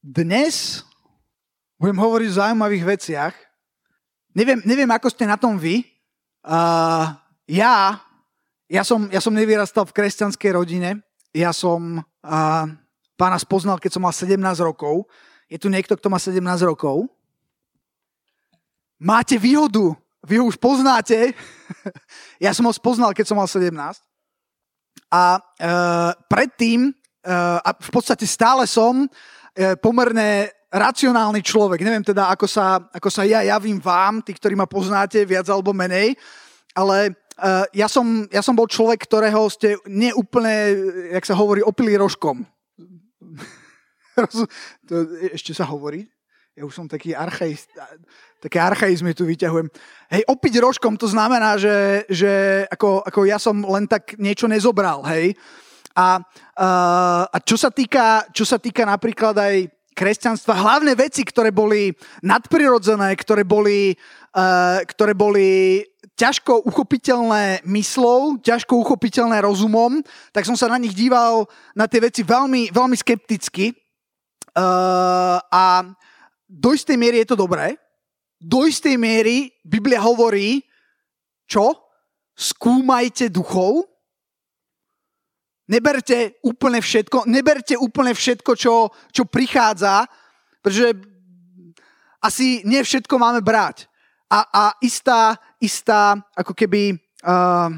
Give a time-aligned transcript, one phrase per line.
[0.00, 0.80] Dnes
[1.76, 3.34] budem hovoriť o zaujímavých veciach.
[4.32, 5.84] Neviem, neviem ako ste na tom vy.
[6.40, 7.12] Uh,
[7.44, 8.00] ja,
[8.64, 11.04] ja, som, ja som nevyrastal v kresťanskej rodine.
[11.36, 12.64] Ja som uh,
[13.12, 15.04] pána spoznal, keď som mal 17 rokov.
[15.52, 17.04] Je tu niekto, kto má 17 rokov?
[18.96, 19.92] Máte výhodu.
[20.24, 21.36] Vy ho už poznáte.
[22.44, 23.68] ja som ho spoznal, keď som mal 17.
[25.12, 29.12] A uh, predtým, uh, a v podstate stále som uh,
[29.80, 31.82] pomerne racionálny človek.
[31.82, 35.74] Neviem teda, ako sa, ako sa ja javím vám, tí, ktorí ma poznáte viac alebo
[35.74, 36.14] menej,
[36.78, 37.10] ale
[37.42, 40.78] uh, ja, som, ja som bol človek, ktorého ste neúplne,
[41.18, 42.46] jak sa hovorí, opili rožkom.
[44.88, 44.94] to
[45.34, 46.06] ešte sa hovorí?
[46.54, 47.66] Ja už som taký archaiz,
[48.42, 49.70] také archaizmy tu vyťahujem.
[50.12, 55.02] Hej, opiť rožkom to znamená, že, že ako, ako ja som len tak niečo nezobral,
[55.08, 55.34] hej.
[56.00, 61.52] A, uh, a čo, sa týka, čo sa týka napríklad aj kresťanstva, hlavné veci, ktoré
[61.52, 61.92] boli
[62.24, 63.92] nadprirodzené, ktoré boli,
[64.32, 65.84] uh, ktoré boli
[66.16, 70.00] ťažko uchopiteľné myslou, ťažko uchopiteľné rozumom,
[70.32, 71.44] tak som sa na nich díval
[71.76, 73.76] na tie veci veľmi, veľmi skepticky.
[74.56, 75.84] Uh, a
[76.48, 77.76] do istej miery je to dobré.
[78.40, 80.64] Do istej miery Biblia hovorí,
[81.44, 81.76] čo?
[82.32, 83.89] Skúmajte duchov.
[85.70, 90.10] Neberte úplne všetko, neberte úplne všetko, čo, čo prichádza,
[90.58, 90.98] pretože
[92.18, 93.86] asi nie všetko máme brať.
[94.26, 97.70] A, a istá, istá, ako keby uh,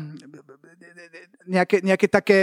[1.45, 2.39] nejaké, nejaké také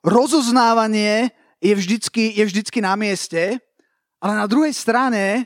[0.00, 1.28] rozoznávanie
[1.60, 3.60] je vždycky, je vždycky na mieste,
[4.20, 5.44] ale na druhej strane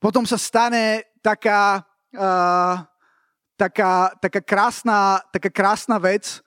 [0.00, 1.84] potom sa stane taká,
[2.16, 2.80] uh,
[3.60, 6.44] taká, taká, krásna, taká krásna vec,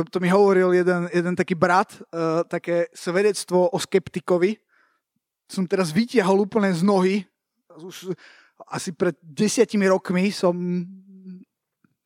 [0.00, 4.56] to, to mi hovoril jeden, jeden taký brat, uh, také svedectvo o skeptikovi.
[5.50, 7.16] Som teraz vytiahol úplne z nohy.
[7.76, 8.16] Už
[8.68, 10.56] asi pred desiatimi rokmi som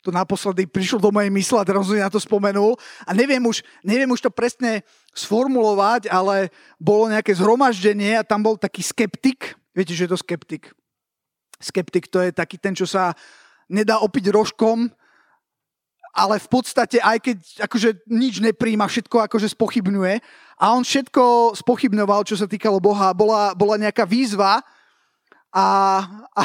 [0.04, 2.76] to naposledy prišlo do mojej mysle a teraz som na to spomenul.
[3.08, 4.84] A neviem už, neviem už to presne
[5.16, 10.70] sformulovať, ale bolo nejaké zhromaždenie a tam bol taký skeptik, Viete, že je to skeptik.
[11.58, 13.10] Skeptik to je taký ten, čo sa
[13.66, 14.86] nedá opiť rožkom,
[16.14, 20.14] ale v podstate aj keď akože nič nepríjma, všetko akože spochybňuje.
[20.62, 23.10] A on všetko spochybňoval, čo sa týkalo Boha.
[23.10, 24.62] Bola, bola nejaká výzva
[25.50, 25.66] a,
[26.30, 26.42] a,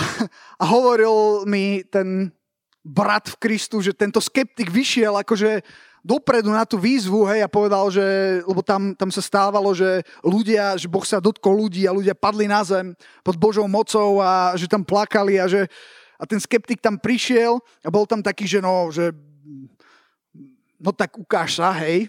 [0.57, 2.33] a hovoril mi ten
[2.81, 5.61] brat v Kristu, že tento skeptik vyšiel akože
[5.99, 10.79] dopredu na tú výzvu, hej, a povedal, že, lebo tam, tam sa stávalo, že ľudia,
[10.79, 14.65] že Boh sa dotkol ľudí a ľudia padli na zem pod Božou mocou a že
[14.65, 15.67] tam plakali a že
[16.19, 19.15] a ten skeptik tam prišiel a bol tam taký, že no, že
[20.79, 22.07] no tak ukáž sa, hej.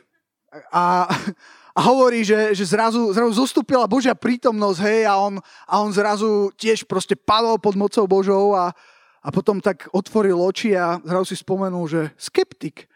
[0.70, 1.06] A,
[1.74, 6.50] a hovorí, že, že zrazu, zrazu zostúpila Božia prítomnosť, hej, a on, a on zrazu
[6.58, 8.74] tiež proste padol pod mocou Božou a,
[9.22, 12.86] a potom tak otvoril oči a zrazu si spomenul, že skeptik.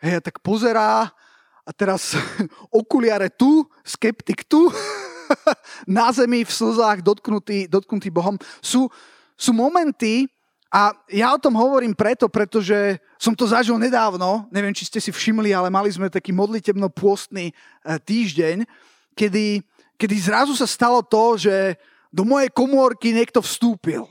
[0.00, 1.08] Hej, a tak pozerá
[1.66, 2.14] a teraz
[2.70, 4.70] okuliare tu, skeptik tu,
[5.90, 8.38] na zemi v slzách dotknutý, dotknutý Bohom.
[8.62, 8.86] Sú,
[9.34, 10.30] sú momenty,
[10.76, 15.08] a ja o tom hovorím preto, pretože som to zažil nedávno, neviem, či ste si
[15.08, 18.68] všimli, ale mali sme taký modlitebno-pôstny e, týždeň,
[19.16, 19.64] kedy,
[19.96, 21.80] kedy zrazu sa stalo to, že
[22.12, 24.04] do mojej komórky niekto vstúpil.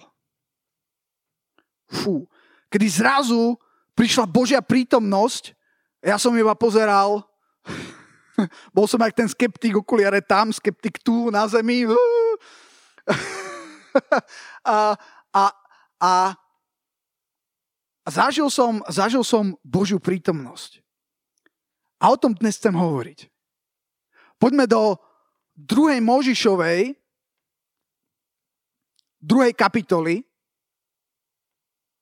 [1.86, 2.26] Fú.
[2.74, 3.62] Kedy zrazu
[3.94, 5.54] prišla Božia prítomnosť
[6.06, 7.26] ja som iba pozeral,
[8.78, 11.90] bol som aj ten skeptik, okuliare tam, skeptik tu na zemi.
[14.62, 14.94] a,
[15.34, 15.44] a,
[15.98, 16.12] a,
[18.06, 20.86] a zažil, som, zažil som Božiu prítomnosť.
[21.98, 23.26] A o tom dnes chcem hovoriť.
[24.38, 24.94] Poďme do
[25.58, 26.94] druhej Možišovej,
[29.18, 30.22] druhej kapitoly,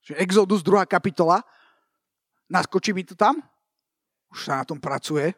[0.03, 1.39] že Exodus, druhá kapitola.
[2.51, 3.39] Naskočí mi to tam?
[4.27, 5.31] Už sa na tom pracuje.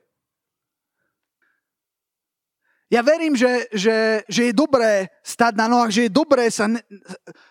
[2.86, 6.78] Ja verím, že, že, že je dobré stať na nohách, že je dobré sa ne,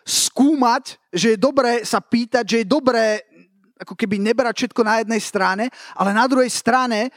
[0.07, 3.19] skúmať, že je dobré sa pýtať, že je dobré
[3.75, 5.65] ako keby nebrať všetko na jednej strane,
[5.99, 7.11] ale na druhej strane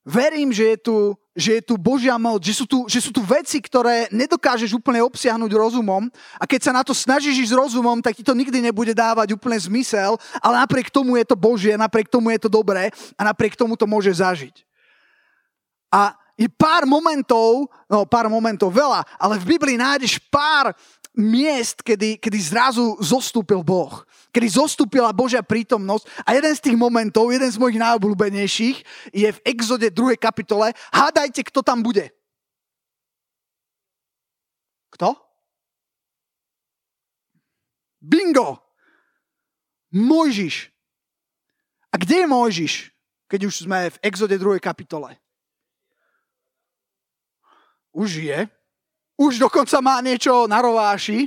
[0.00, 0.96] verím, že je tu,
[1.36, 5.04] že je tu Božia moc, že sú tu, že sú tu veci, ktoré nedokážeš úplne
[5.04, 6.08] obsiahnuť rozumom
[6.40, 9.60] a keď sa na to snažíš ísť rozumom, tak ti to nikdy nebude dávať úplne
[9.60, 12.88] zmysel, ale napriek tomu je to Božie, napriek tomu je to dobré
[13.20, 14.64] a napriek tomu to môže zažiť.
[15.92, 20.70] A je pár momentov, no pár momentov, veľa, ale v Biblii nájdeš pár
[21.18, 27.32] miest, kedy, kedy zrazu zostúpil Boh kedy zostúpila Božia prítomnosť a jeden z tých momentov,
[27.32, 28.76] jeden z mojich najobľúbenejších
[29.10, 30.20] je v Exode 2.
[30.20, 30.70] kapitole.
[30.92, 32.12] Hádajte, kto tam bude.
[34.94, 35.16] Kto?
[37.98, 38.62] Bingo!
[39.90, 40.68] Mojžiš.
[41.88, 42.74] A kde je Mojžiš,
[43.26, 44.60] keď už sme v exode 2.
[44.60, 45.16] kapitole?
[47.92, 48.38] Už je.
[49.18, 51.26] Už dokonca má niečo na rováši.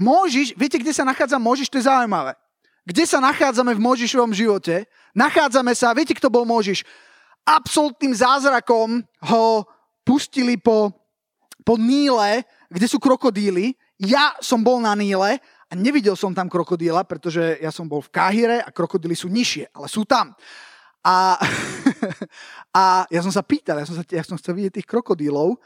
[0.00, 1.68] Mojžiš, viete, kde sa nachádza Mojžiš?
[1.72, 2.32] To je zaujímavé.
[2.84, 4.88] Kde sa nachádzame v Mojžišovom živote?
[5.12, 6.84] Nachádzame sa, viete, kto bol Mojžiš?
[7.44, 9.64] Absolutným zázrakom ho
[10.04, 10.92] pustili po,
[11.62, 13.76] po Níle, kde sú krokodíly.
[14.00, 18.12] Ja som bol na Níle a nevidel som tam krokodíla, pretože ja som bol v
[18.12, 20.32] Káhire a krokodíly sú nižšie, ale sú tam.
[21.00, 21.40] A,
[22.80, 25.56] a ja som sa pýtal, ja som, sa, ja som chcel vidieť tých krokodílov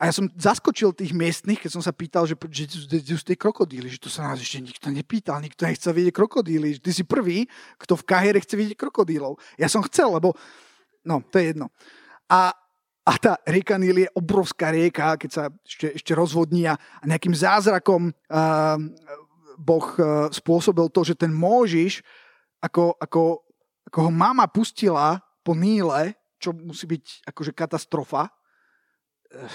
[0.00, 3.36] a ja som zaskočil tých miestnych, keď som sa pýtal, že, že, že, sú tie
[3.36, 7.44] krokodíly, že to sa nás ešte nikto nepýtal, nikto nechcel vidieť krokodíly, ty si prvý,
[7.76, 9.36] kto v Káhire chce vidieť krokodílov.
[9.60, 10.32] Ja som chcel, lebo,
[11.04, 11.68] no, to je jedno.
[12.32, 12.54] A,
[13.04, 18.08] a tá rieka Níl je obrovská rieka, keď sa ešte, ešte rozvodní a nejakým zázrakom
[18.08, 18.78] uh,
[19.60, 22.00] Boh eh, spôsobil to, že ten Môžiš,
[22.64, 23.44] ako, ako,
[23.90, 28.30] ako ho mama pustila po Níle, čo musí byť akože katastrofa,
[29.34, 29.50] eh,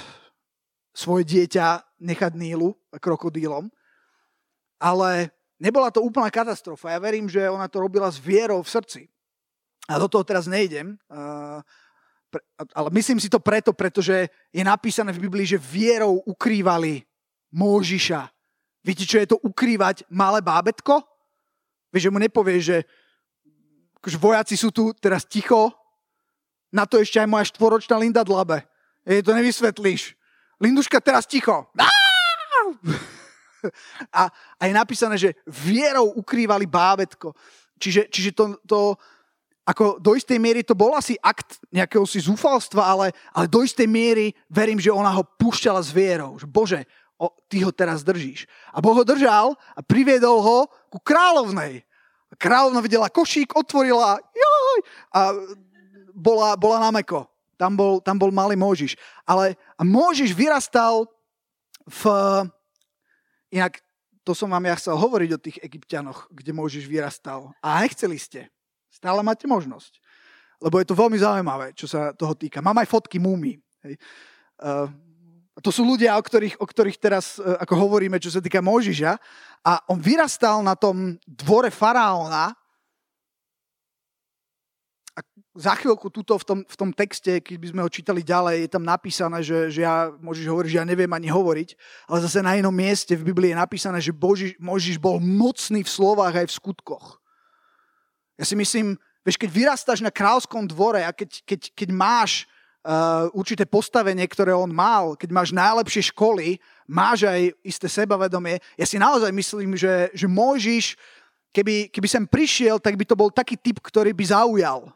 [0.91, 3.71] svoje dieťa nechať Nílu krokodílom,
[4.79, 6.91] ale nebola to úplná katastrofa.
[6.91, 9.01] Ja verím, že ona to robila s vierou v srdci.
[9.87, 11.59] A do toho teraz nejdem, eh,
[12.75, 17.07] ale myslím si to preto, pretože je napísané v Biblii, že vierou ukrývali
[17.55, 18.35] Môžiša
[18.85, 21.01] Viete, čo je to ukrývať malé bábetko?
[21.89, 22.85] Vieš, že mu nepovie, že
[24.05, 25.73] akože vojaci sú tu teraz ticho,
[26.69, 28.61] na to ešte aj moja štvoročná Linda dlabe.
[29.01, 30.13] Jej to nevysvetlíš.
[30.61, 31.65] Linduška, teraz ticho.
[34.13, 37.33] A, a je napísané, že vierou ukrývali bábetko.
[37.81, 38.93] Čiže, čiže to, to,
[39.65, 43.89] ako do istej miery to bol asi akt nejakého si zúfalstva, ale, ale do istej
[43.89, 46.37] miery verím, že ona ho púšťala s vierou.
[46.37, 46.79] Že Bože,
[47.17, 48.45] o, ty ho teraz držíš.
[48.69, 51.81] A Boh ho držal a priviedol ho ku kráľovnej.
[52.33, 54.79] Kráľovna videla košík, otvorila joj,
[55.13, 55.19] a
[56.11, 57.29] bola, bola na meko.
[57.55, 58.99] Tam bol, tam bol malý Môžiš.
[59.23, 61.07] Ale Môžiš vyrastal
[61.87, 62.01] v...
[63.53, 63.79] Inak
[64.25, 67.53] to som vám ja chcel hovoriť o tých egyptianoch, kde Môžiš vyrastal.
[67.61, 68.49] A nechceli ste.
[68.89, 70.01] Stále máte možnosť.
[70.59, 72.65] Lebo je to veľmi zaujímavé, čo sa toho týka.
[72.65, 73.61] Mám aj fotky múmy.
[73.85, 74.01] Hej.
[74.57, 74.89] Uh,
[75.63, 79.11] to sú ľudia, o ktorých, o ktorých teraz e, ako hovoríme, čo sa týka Mojžiša.
[79.63, 82.51] A on vyrastal na tom dvore faraóna.
[85.15, 85.19] A
[85.55, 88.69] za chvíľku tuto v tom, v tom texte, keď by sme ho čítali ďalej, je
[88.75, 91.69] tam napísané, že, že ja, Mojžiš hovorí, že ja neviem ani hovoriť,
[92.11, 95.93] ale zase na inom mieste v Biblii je napísané, že Boži, Mojžiš bol mocný v
[95.93, 97.23] slovách aj v skutkoch.
[98.35, 102.43] Ja si myslím, vieš, keď vyrastáš na kráľskom dvore a keď, keď, keď máš
[102.85, 108.61] uh, určité postavenie, ktoré on mal, keď máš najlepšie školy, máš aj isté sebavedomie.
[108.77, 110.93] Ja si naozaj myslím, že, že Mojžiš,
[111.49, 114.93] keby, keby sem prišiel, tak by to bol taký typ, ktorý by zaujal,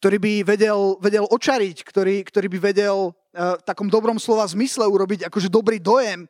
[0.00, 4.88] ktorý by vedel, vedel očariť, ktorý, ktorý by vedel uh, v takom dobrom slova zmysle
[4.88, 6.24] urobiť akože dobrý dojem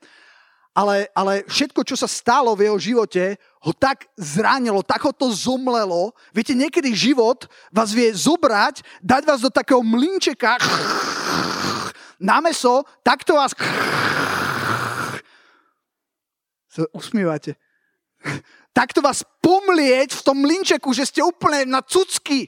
[0.71, 5.35] ale, ale všetko, čo sa stalo v jeho živote, ho tak zranilo, tak ho to
[5.35, 6.15] zomlelo.
[6.31, 10.57] Viete, niekedy život vás vie zobrať, dať vás do takého mlinčeka
[12.23, 13.51] na meso, takto vás
[16.71, 17.59] sa usmievate.
[18.71, 22.47] Takto vás pomlieť v tom mlinčeku, že ste úplne na cucky.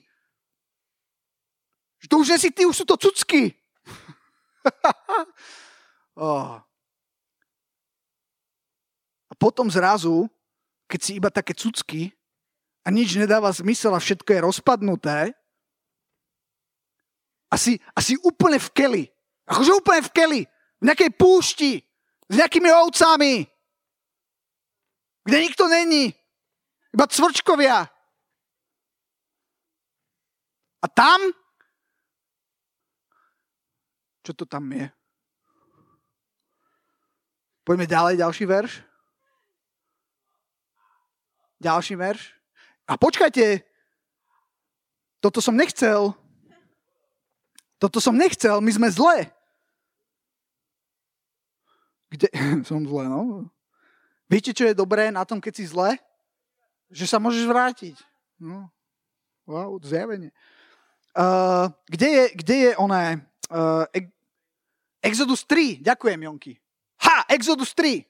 [1.99, 3.51] Že to už nie ty, už sú to cucky.
[6.15, 6.63] oh.
[9.43, 10.31] Potom zrazu,
[10.87, 12.15] keď si iba také cucky
[12.87, 15.19] a nič nedáva zmysel a všetko je rozpadnuté,
[17.51, 19.05] asi, asi úplne v keli.
[19.51, 20.43] Akože úplne v keli.
[20.79, 21.83] V nejakej púšti.
[22.31, 23.43] S nejakými ovcami.
[25.27, 26.15] Kde nikto není.
[26.95, 27.83] Iba cvrčkovia.
[30.83, 31.19] A tam?
[34.23, 34.87] Čo to tam je?
[37.67, 38.92] Poďme ďalej, ďalší verš.
[41.63, 42.35] Ďalší verš.
[42.91, 43.63] A počkajte,
[45.23, 46.11] toto som nechcel.
[47.79, 49.31] Toto som nechcel, my sme zle.
[52.11, 52.29] Kde?
[52.69, 53.49] Som zle, no.
[54.29, 55.97] Viete, čo je dobré na tom, keď si zle?
[56.93, 57.97] Že sa môžeš vrátiť.
[58.37, 58.69] No.
[59.49, 60.29] Wow, zjavenie.
[61.17, 63.25] Uh, kde je, kde je oné...
[63.49, 63.89] Uh,
[65.03, 65.83] Exodus 3.
[65.83, 66.53] Ďakujem, Jonky.
[67.03, 67.27] Ha!
[67.33, 68.07] Exodus 3.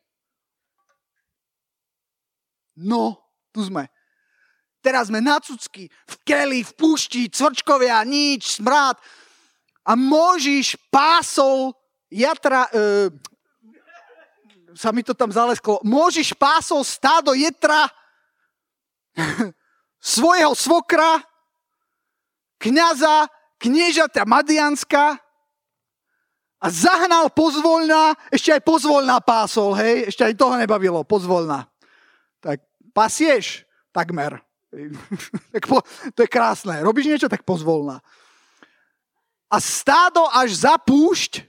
[2.76, 3.86] No, tu sme.
[4.82, 8.98] Teraz sme na cucky, v keli, v púšti, cvrčkovia, nič, smrad.
[9.86, 11.70] A Možiš pásol
[12.10, 13.08] jatra, uh,
[14.74, 15.78] sa mi to tam zalesklo.
[15.86, 17.86] Môžiš pásol stádo jetra
[20.02, 21.22] svojho svokra,
[22.58, 23.30] kniaza,
[23.62, 25.14] kniežata Madianska
[26.62, 31.66] a zahnal pozvoľná, ešte aj pozvoľná pásol, hej, ešte aj toho nebavilo, pozvoľná.
[32.42, 32.58] Tak
[32.94, 34.40] pasieš takmer.
[35.52, 35.84] tak po,
[36.16, 36.80] to je krásne.
[36.80, 38.00] Robíš niečo, tak pozvolná.
[39.52, 41.44] A stádo až za púšť,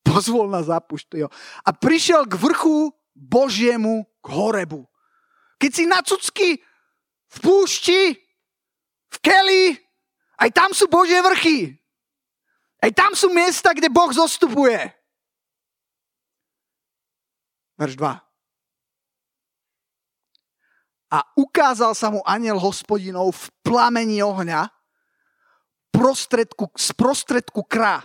[0.00, 1.28] pozvolná za púšť, jo.
[1.60, 4.88] A prišiel k vrchu Božiemu, k Horebu.
[5.60, 6.64] Keď si na cucky
[7.28, 8.16] v púšti,
[9.08, 9.64] v keli,
[10.40, 11.76] aj tam sú Božie vrchy.
[12.78, 14.78] Aj tam sú miesta, kde Boh zostupuje.
[17.74, 18.27] Verš 2.
[21.08, 24.68] A ukázal sa mu aniel hospodinov v plamení ohňa
[25.88, 28.04] prostredku, z prostredku krá.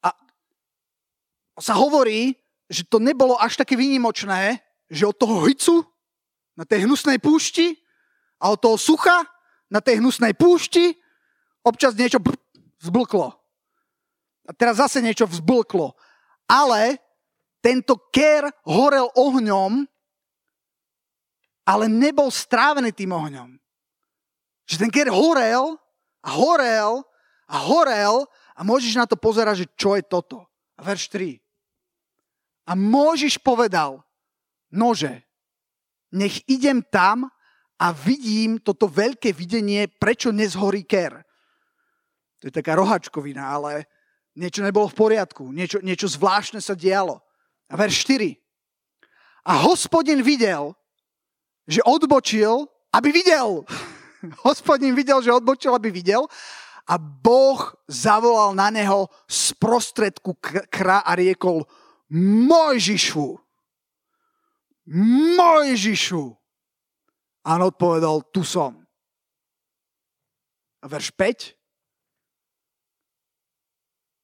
[0.00, 0.10] A
[1.60, 2.32] sa hovorí,
[2.66, 5.84] že to nebolo až také výnimočné, že od toho hycu
[6.56, 7.76] na tej hnusnej púšti
[8.40, 9.28] a od toho sucha
[9.68, 10.96] na tej hnusnej púšti
[11.60, 12.22] občas niečo
[12.80, 13.28] vzblklo.
[14.46, 15.92] A teraz zase niečo vzblklo.
[16.46, 17.02] Ale
[17.58, 19.82] tento ker horel ohňom,
[21.66, 23.50] ale nebol strávený tým ohňom.
[24.70, 25.74] Že ten ker horel
[26.22, 27.02] a horel
[27.50, 28.22] a horel
[28.54, 30.46] a môžeš na to pozerať, že čo je toto.
[30.78, 31.42] A verš 3.
[32.66, 34.02] A môžeš povedal,
[34.70, 35.22] nože,
[36.14, 37.26] nech idem tam
[37.76, 41.22] a vidím toto veľké videnie, prečo nezhorí ker.
[42.42, 43.86] To je taká rohačkovina, ale
[44.34, 47.22] niečo nebolo v poriadku, niečo, niečo zvláštne sa dialo.
[47.70, 48.34] A verš 4.
[49.46, 50.74] A hospodin videl,
[51.66, 53.66] že odbočil, aby videl.
[54.46, 56.26] hospodin videl, že odbočil, aby videl.
[56.86, 60.38] A Boh zavolal na neho z prostredku
[60.70, 61.66] kra a riekol
[62.46, 63.34] Mojžišu,
[65.34, 66.24] Mojžišu.
[67.46, 68.78] A on odpovedal, tu som.
[70.86, 71.58] Verš 5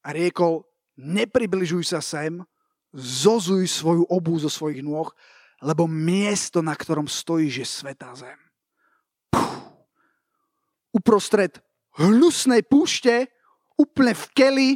[0.03, 0.63] a riekol,
[0.95, 2.39] nepribližuj sa sem,
[2.95, 5.11] zozuj svoju obu zo svojich nôh,
[5.63, 8.37] lebo miesto, na ktorom stojíš, je svetá zem.
[9.31, 9.71] Puh.
[10.93, 11.57] Uprostred
[11.97, 13.31] hnusnej púšte,
[13.79, 14.69] úplne v keli,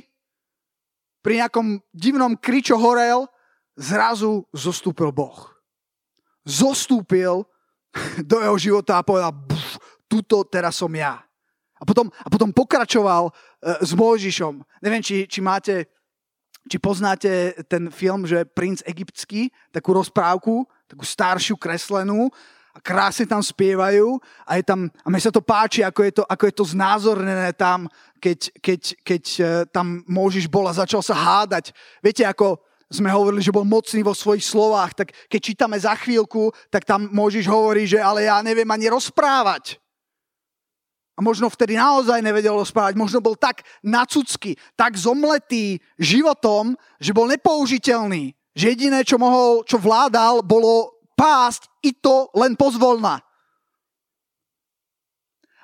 [1.21, 3.27] pri nejakom divnom kričo horel,
[3.75, 5.51] zrazu zostúpil Boh.
[6.47, 7.43] Zostúpil
[8.31, 9.35] do jeho života a povedal,
[10.07, 11.19] tuto teraz som ja.
[11.77, 13.33] A potom, a potom pokračoval uh,
[13.83, 14.63] s Mojžišom.
[14.81, 15.96] Neviem, či, či máte,
[16.67, 22.29] či poznáte ten film, že Princ egyptský, takú rozprávku, takú staršiu kreslenú
[22.75, 26.23] a krásne tam spievajú a, je tam, a mne sa to páči, ako je to,
[26.29, 27.89] ako je to znázornené tam,
[28.21, 31.73] keď, keď, keď uh, tam Mojžiš bol začal sa hádať.
[32.05, 36.53] Viete, ako sme hovorili, že bol mocný vo svojich slovách, tak keď čítame za chvíľku,
[36.71, 39.81] tak tam Mojžiš hovorí, že ale ja neviem ani rozprávať.
[41.17, 47.25] A možno vtedy naozaj nevedel rozprávať, možno bol tak nacucky, tak zomletý životom, že bol
[47.25, 48.37] nepoužiteľný.
[48.53, 53.17] Že jediné, čo mohol, čo vládal, bolo pásť i to len pozvolna.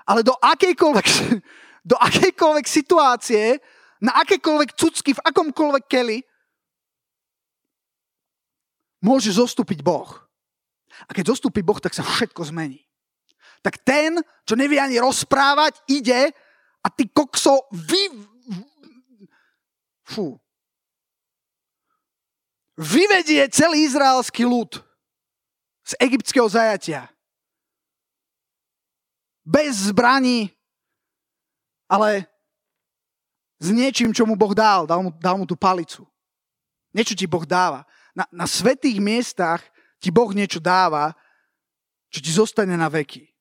[0.10, 1.08] Ale do akejkoľvek,
[1.94, 3.62] do akejkoľvek situácie,
[4.02, 6.18] na akékoľvek cucky, v akomkoľvek keli,
[9.06, 10.10] môže zostúpiť Boh.
[11.06, 12.82] A keď zostúpi Boh, tak sa všetko zmení
[13.64, 16.36] tak ten, čo nevie ani rozprávať, ide
[16.84, 18.30] a ty kokso vy...
[20.04, 20.36] Fú.
[22.76, 24.84] Vyvedie celý izraelský ľud
[25.88, 27.08] z egyptského zajatia.
[29.48, 30.52] Bez zbraní,
[31.88, 32.28] ale
[33.64, 34.84] s niečím, čo mu Boh dal.
[34.84, 36.04] Dal mu, dal mu tú palicu.
[36.92, 37.88] Niečo ti Boh dáva.
[38.12, 39.64] Na, na svetých miestach
[40.04, 41.16] ti Boh niečo dáva,
[42.12, 43.33] čo ti zostane na veky.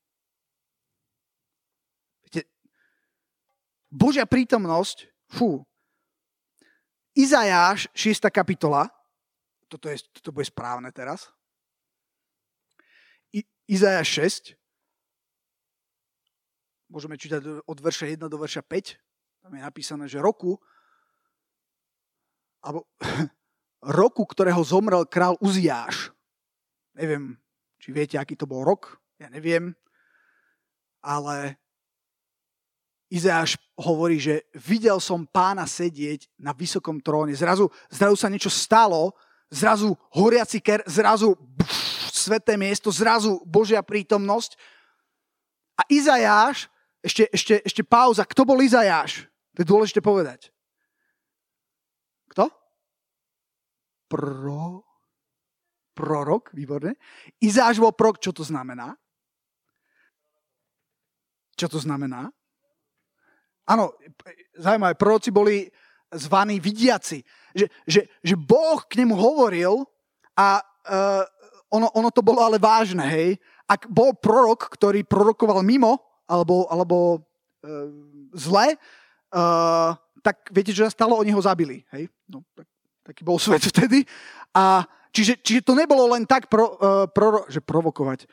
[3.93, 5.61] Božia prítomnosť, fú.
[7.13, 8.25] Izajáš, 6.
[8.33, 8.89] kapitola,
[9.69, 11.29] toto, je, toto bude správne teraz.
[13.29, 14.57] I, Izajáš 6,
[16.89, 18.97] môžeme čítať od verša 1 do verša 5,
[19.45, 20.57] tam je napísané, že roku,
[22.65, 22.89] alebo
[24.01, 26.09] roku, ktorého zomrel král Uziáš.
[26.97, 27.37] Neviem,
[27.77, 29.77] či viete, aký to bol rok, ja neviem,
[31.05, 31.61] ale
[33.13, 37.37] Izeáš hovorí, že videl som pána sedieť na vysokom tróne.
[37.37, 39.13] Zrazu, zrazu sa niečo stalo,
[39.53, 41.69] zrazu horiaci ker, zrazu bf,
[42.09, 44.57] sveté miesto, zrazu Božia prítomnosť.
[45.77, 46.73] A Izajáš,
[47.05, 49.29] ešte, ešte, ešte pauza, kto bol Izajáš?
[49.53, 50.49] To je dôležité povedať.
[52.33, 52.49] Kto?
[54.13, 54.85] pro,
[55.97, 56.93] prorok, výborné.
[57.41, 58.93] Izáš bol prorok, čo to znamená?
[61.57, 62.29] Čo to znamená?
[63.63, 63.95] Áno,
[64.59, 65.71] zaujímavé, proroci boli
[66.11, 67.23] zvaní vidiaci.
[67.53, 69.85] Že, že, že Boh k nemu hovoril
[70.35, 71.23] a uh,
[71.73, 73.41] ono, ono to bolo ale vážne, hej.
[73.65, 75.97] Ak bol prorok, ktorý prorokoval mimo,
[76.29, 77.89] alebo, alebo uh,
[78.37, 79.91] zle, uh,
[80.21, 81.19] tak viete, čo sa stalo?
[81.19, 82.09] Oni ho zabili, hej.
[82.29, 82.67] No, tak,
[83.03, 84.05] taký bol svet vtedy.
[84.53, 88.29] A čiže, čiže to nebolo len tak pro, uh, proro, že provokovať.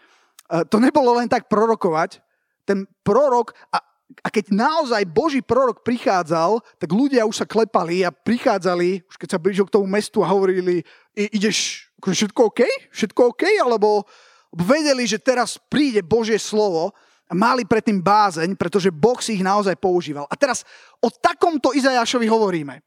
[0.51, 2.21] Uh, to nebolo len tak prorokovať.
[2.69, 3.83] Ten prorok, a
[4.19, 9.29] a keď naozaj Boží prorok prichádzal, tak ľudia už sa klepali a prichádzali, už keď
[9.31, 10.83] sa blížil k tomu mestu a hovorili,
[11.15, 12.61] ideš, akože všetko OK?
[12.91, 13.43] Všetko OK?
[13.63, 14.05] Alebo
[14.51, 16.91] vedeli, že teraz príde Božie slovo
[17.31, 20.27] a mali predtým bázeň, pretože Boh si ich naozaj používal.
[20.27, 20.67] A teraz
[20.99, 22.83] o takomto Izajášovi hovoríme.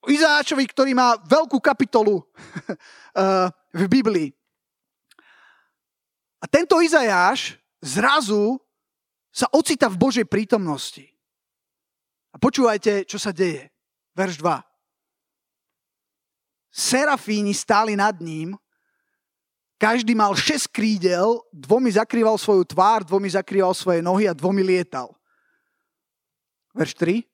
[0.00, 4.30] O Izajášovi, ktorý má veľkú kapitolu eh, v Biblii.
[6.40, 8.56] A tento Izajáš zrazu
[9.30, 11.06] sa ocita v Božej prítomnosti.
[12.30, 13.70] A počúvajte, čo sa deje.
[14.14, 14.62] Verš 2.
[16.70, 18.54] Serafíni stáli nad ním,
[19.80, 25.16] každý mal šesť krídel, dvomi zakrýval svoju tvár, dvomi zakrýval svoje nohy a dvomi lietal.
[26.76, 27.29] Verš 3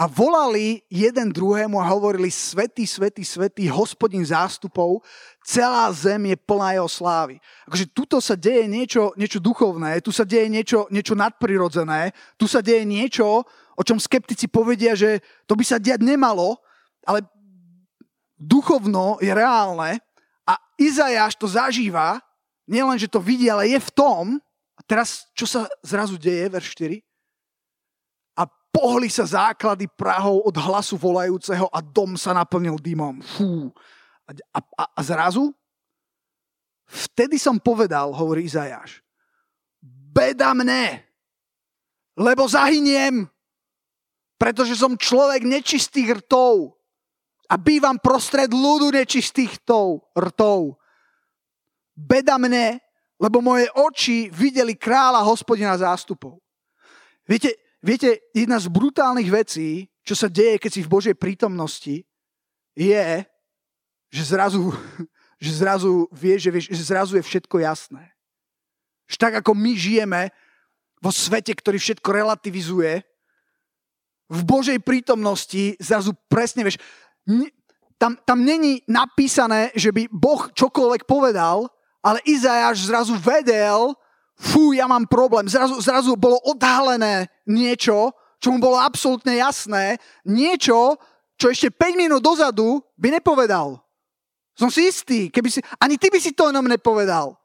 [0.00, 5.04] a volali jeden druhému a hovorili Svetý, svetý, svetý, hospodin zástupov,
[5.44, 7.36] celá zem je plná jeho slávy.
[7.68, 12.64] Akože tuto sa deje niečo, niečo duchovné, tu sa deje niečo, niečo nadprirodzené, tu sa
[12.64, 13.44] deje niečo,
[13.76, 16.56] o čom skeptici povedia, že to by sa diať nemalo,
[17.04, 17.20] ale
[18.40, 20.00] duchovno je reálne
[20.48, 22.24] a Izajáš to zažíva,
[22.64, 26.72] nielen, že to vidí, ale je v tom, a teraz čo sa zrazu deje, verš
[26.72, 27.09] 4?
[28.70, 33.20] Pohli sa základy Prahov od hlasu volajúceho a dom sa naplnil dymom.
[33.20, 33.68] Fú.
[34.26, 35.50] A, a, a zrazu?
[36.90, 38.98] Vtedy som povedal, hovorí Izajáš,
[40.10, 41.06] beda mne,
[42.18, 43.30] lebo zahyniem,
[44.34, 46.74] pretože som človek nečistých rtov
[47.46, 50.78] a bývam prostred ľudu nečistých rtov.
[51.94, 52.82] Beda mne,
[53.22, 56.42] lebo moje oči videli kráľa hospodina zástupov.
[57.22, 62.04] Viete, Viete, jedna z brutálnych vecí, čo sa deje, keď si v Božej prítomnosti,
[62.76, 63.08] je,
[64.12, 64.72] že zrazu,
[65.44, 68.12] že zrazu vie, že, vie, že zrazu je všetko jasné.
[69.08, 70.28] Že tak ako my žijeme
[71.00, 73.00] vo svete, ktorý všetko relativizuje,
[74.30, 76.78] v Božej prítomnosti zrazu presne vieš,
[77.98, 81.66] tam, tam není napísané, že by Boh čokoľvek povedal,
[82.00, 83.92] ale Izajáš zrazu vedel,
[84.40, 85.44] fú, ja mám problém.
[85.44, 90.96] Zrazu, zrazu bolo odhalené niečo, čo mu bolo absolútne jasné, niečo,
[91.36, 93.76] čo ešte 5 minút dozadu by nepovedal.
[94.56, 97.36] Som si istý, keby si, ani ty by si to jenom nepovedal.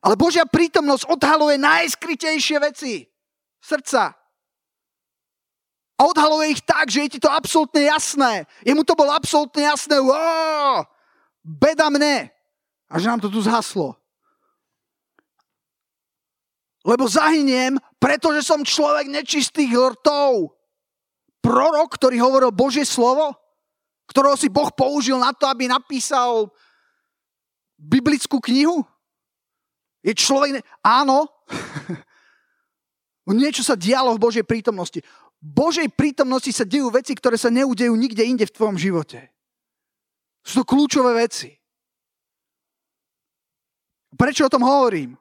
[0.00, 3.04] Ale Božia prítomnosť odhaluje najskrytejšie veci
[3.60, 4.16] srdca.
[5.96, 8.44] A odhaluje ich tak, že je ti to absolútne jasné.
[8.64, 9.96] Jemu to bolo absolútne jasné.
[9.96, 10.84] Wow,
[11.40, 12.28] beda mne.
[12.92, 13.96] A že nám to tu zhaslo
[16.86, 20.54] lebo zahyniem, pretože som človek nečistých rtov.
[21.42, 23.34] Prorok, ktorý hovoril Božie slovo,
[24.06, 26.46] ktorého si Boh použil na to, aby napísal
[27.74, 28.86] biblickú knihu.
[30.06, 30.62] Je človek...
[30.86, 31.26] Áno.
[33.26, 35.02] Niečo sa dialo v Božej prítomnosti.
[35.42, 39.34] V Božej prítomnosti sa dejú veci, ktoré sa neudejú nikde inde v tvojom živote.
[40.46, 41.50] Sú to kľúčové veci.
[44.14, 45.18] Prečo o tom hovorím?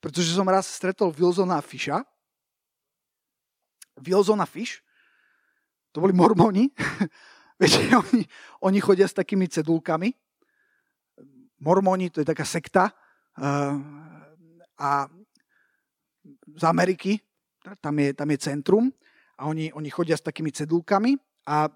[0.00, 2.00] Pretože som raz stretol Wilsona Fisha.
[4.00, 4.80] Wilsona Fish,
[5.92, 6.72] to boli mormoni.
[7.60, 8.24] Viete, oni,
[8.64, 10.08] oni chodia s takými cedulkami.
[11.60, 12.88] Mormoni, to je taká sekta.
[13.36, 13.76] Uh,
[14.80, 15.04] a
[16.56, 17.20] z Ameriky,
[17.84, 18.88] tam je, tam je centrum.
[19.36, 21.16] A oni, oni chodia s takými cedulkami
[21.48, 21.68] a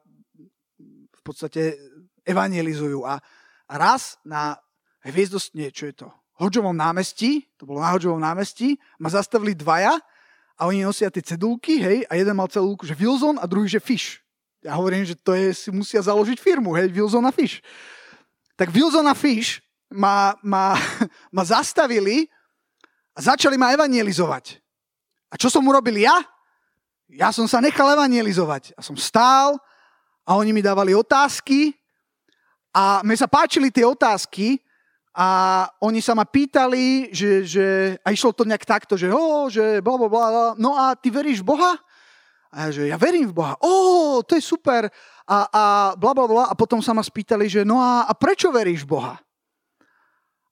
[1.12, 1.76] v podstate
[2.24, 3.04] evangelizujú.
[3.04, 3.20] A,
[3.68, 4.56] raz na
[5.04, 6.08] hviezdost, nie, čo je to?
[6.34, 9.94] Hodžovom námestí, to bolo na Hodžovom námestí, ma zastavili dvaja
[10.58, 13.82] a oni nosia tie cedulky, hej, a jeden mal celú že Wilson a druhý, že
[13.82, 14.22] Fish.
[14.64, 17.62] Ja hovorím, že to je, si musia založiť firmu, hej, Wilson a Fish.
[18.58, 20.74] Tak Wilson a Fish ma, ma,
[21.36, 22.26] ma zastavili
[23.14, 24.58] a začali ma evangelizovať.
[25.30, 26.14] A čo som urobil ja?
[27.10, 28.74] Ja som sa nechal evangelizovať.
[28.74, 29.60] A som stál
[30.24, 31.76] a oni mi dávali otázky
[32.74, 34.63] a mne sa páčili tie otázky,
[35.14, 35.28] a
[35.78, 37.66] oni sa ma pýtali, že, že
[38.02, 41.38] a išlo to nejak takto, že, oh, že bla, bla, bla, no a ty veríš
[41.46, 41.78] Boha?
[41.78, 41.94] A
[42.54, 43.58] A ja, že ja verím v Boha.
[43.58, 44.86] Ó, to je super.
[45.26, 45.62] A, a
[45.98, 46.44] bla, bla, bla.
[46.46, 49.14] A potom sa ma spýtali, že no a, a prečo veríš v Boha?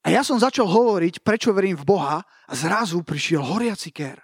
[0.02, 4.18] A ja som začal hovoriť, prečo verím v Boha a zrazu prišiel horiaci ker.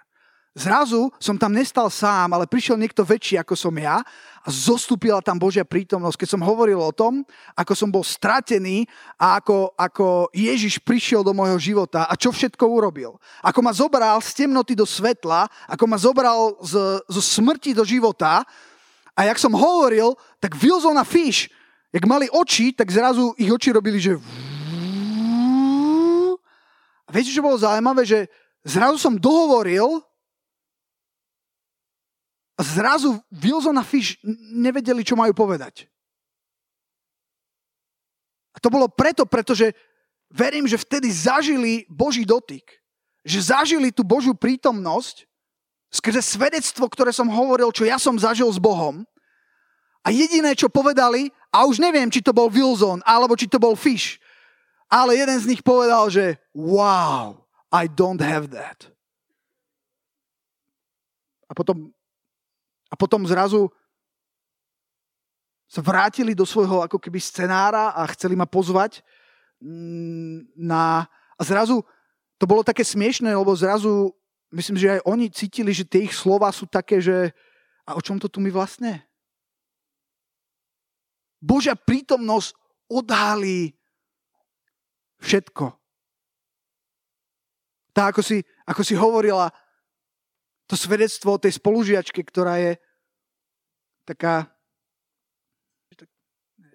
[0.57, 4.01] Zrazu som tam nestal sám, ale prišiel niekto väčší ako som ja
[4.41, 6.25] a zostúpila tam Božia prítomnosť.
[6.25, 7.21] Keď som hovoril o tom,
[7.53, 8.89] ako som bol stratený
[9.21, 13.21] a ako, ako Ježiš prišiel do môjho života a čo všetko urobil.
[13.45, 18.41] Ako ma zobral z temnoty do svetla, ako ma zobral z, zo smrti do života
[19.13, 21.45] a jak som hovoril, tak Wilson a Fish,
[21.93, 24.17] jak mali oči, tak zrazu ich oči robili, že
[27.05, 28.29] a viete, čo bolo zaujímavé, že
[28.61, 30.08] zrazu som dohovoril
[32.63, 34.19] zrazu Wilson a Fish
[34.51, 35.87] nevedeli, čo majú povedať.
[38.51, 39.71] A to bolo preto, pretože
[40.27, 42.67] verím, že vtedy zažili Boží dotyk.
[43.23, 45.23] Že zažili tú Božiu prítomnosť
[45.89, 49.03] skrze svedectvo, ktoré som hovoril, čo ja som zažil s Bohom.
[50.03, 53.73] A jediné, čo povedali, a už neviem, či to bol Wilson, alebo či to bol
[53.73, 54.21] Fish,
[54.89, 58.89] ale jeden z nich povedal, že wow, I don't have that.
[61.49, 61.93] A potom,
[62.89, 63.69] a potom zrazu
[65.69, 69.05] sa vrátili do svojho ako keby scenára a chceli ma pozvať
[69.61, 71.05] mm, na...
[71.37, 71.85] A zrazu
[72.41, 74.09] to bolo také smiešné, lebo zrazu
[74.49, 77.29] myslím, že aj oni cítili, že tie ich slova sú také, že
[77.85, 79.05] a o čom to tu my vlastne?
[81.39, 82.57] Božia prítomnosť
[82.89, 83.77] odhalí
[85.21, 85.73] všetko.
[87.93, 89.53] Tak ako si, ako si hovorila,
[90.69, 92.71] to svedectvo o tej spolužiačke, ktorá je
[94.05, 94.45] taká,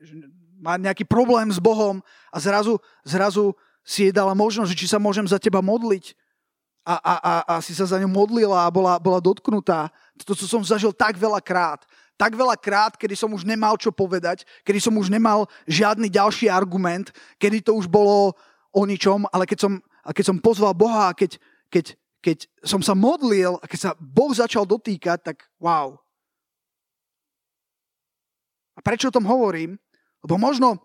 [0.02, 0.14] že
[0.58, 2.02] má nejaký problém s Bohom
[2.34, 3.54] a zrazu, zrazu
[3.86, 6.18] si jej dala možnosť, či sa môžem za teba modliť.
[6.84, 9.88] A, a, a, a si sa za ňu modlila a bola, bola dotknutá.
[10.20, 11.80] To, čo som zažil tak veľa krát.
[12.20, 16.52] Tak veľa krát, kedy som už nemal čo povedať, kedy som už nemal žiadny ďalší
[16.52, 17.08] argument,
[17.40, 18.36] kedy to už bolo
[18.68, 19.72] o ničom, ale keď som,
[20.04, 21.40] keď som pozval Boha a keď,
[21.72, 25.92] keď, keď som sa modlil a keď sa Boh začal dotýkať, tak wow.
[28.72, 29.76] A prečo o tom hovorím?
[30.24, 30.80] Lebo možno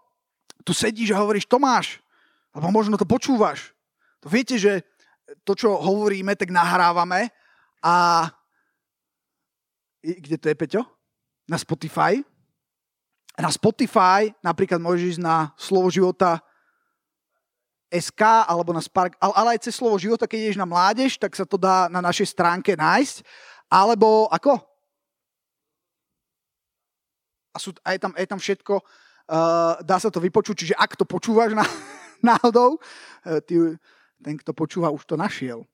[0.67, 2.03] tu sedíš a hovoríš Tomáš,
[2.51, 3.71] alebo možno to počúvaš.
[4.19, 4.83] To viete, že
[5.47, 7.31] to, čo hovoríme, tak nahrávame
[7.79, 8.27] a
[10.03, 10.81] kde to je, Peťo?
[11.47, 12.19] Na Spotify.
[13.39, 16.43] Na Spotify napríklad môžeš ísť na Slovo života
[17.89, 21.41] SK alebo na Spark, ale aj cez slovo života, keď ideš na mládež, tak sa
[21.41, 23.25] to dá na našej stránke nájsť.
[23.65, 24.61] Alebo ako?
[27.49, 31.05] A sú, aj, tam, aj tam všetko, uh, dá sa to vypočuť, čiže ak to
[31.05, 31.65] počúvaš na,
[32.37, 33.57] náhodou, uh, ty,
[34.21, 35.65] ten, kto počúva, už to našiel.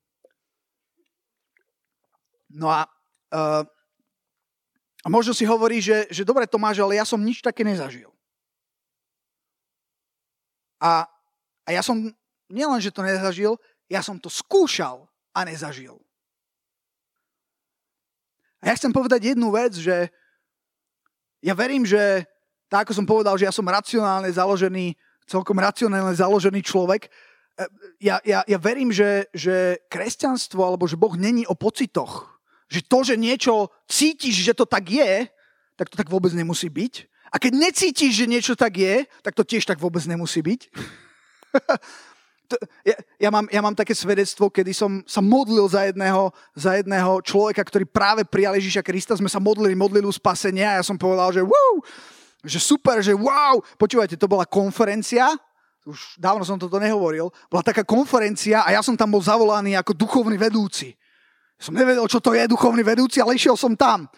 [2.47, 2.88] No a,
[3.36, 3.67] uh,
[5.04, 8.08] možno si hovorí, že, že dobre Tomáš, ale ja som nič také nezažil.
[10.80, 11.12] A
[11.65, 12.13] a ja som
[12.47, 13.58] nielen, že to nezažil,
[13.89, 15.97] ja som to skúšal a nezažil.
[18.62, 20.10] A ja chcem povedať jednu vec, že
[21.41, 22.25] ja verím, že
[22.65, 24.97] tak ako som povedal, že ja som racionálne založený,
[25.30, 27.10] celkom racionálne založený človek, e,
[28.01, 32.41] ja, ja, ja verím, že, že kresťanstvo alebo že Boh není o pocitoch.
[32.65, 35.30] Že to, že niečo cítiš, že to tak je,
[35.78, 36.93] tak to tak vôbec nemusí byť.
[37.30, 40.73] A keď necítiš, že niečo tak je, tak to tiež tak vôbec nemusí byť.
[42.89, 47.22] ja, ja, mám, ja mám také svedectvo, kedy som sa modlil za jedného, za jedného
[47.26, 49.18] človeka, ktorý práve prijal Ježíša Krista.
[49.18, 51.74] Sme sa modlili modlilu spasenia a ja som povedal, že wow,
[52.46, 53.60] že super, že wow.
[53.80, 55.34] Počúvajte, to bola konferencia,
[55.86, 59.94] už dávno som toto nehovoril, bola taká konferencia a ja som tam bol zavolaný ako
[59.94, 60.98] duchovný vedúci.
[61.56, 64.10] Som nevedel, čo to je duchovný vedúci, ale išiel som tam.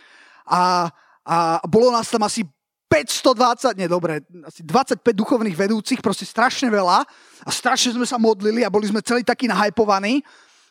[0.48, 0.90] A,
[1.22, 2.48] a bolo nás tam asi
[2.88, 7.04] 520, nie dobre, asi 25 duchovných vedúcich, proste strašne veľa
[7.44, 10.24] a strašne sme sa modlili a boli sme celý takí nahajpovaní.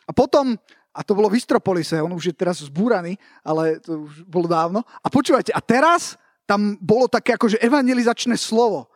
[0.09, 0.57] A potom,
[0.89, 4.81] a to bolo v Istropolise, on už je teraz zbúraný, ale to už bolo dávno.
[4.81, 6.17] A počúvajte, a teraz
[6.49, 8.89] tam bolo také akože evangelizačné slovo.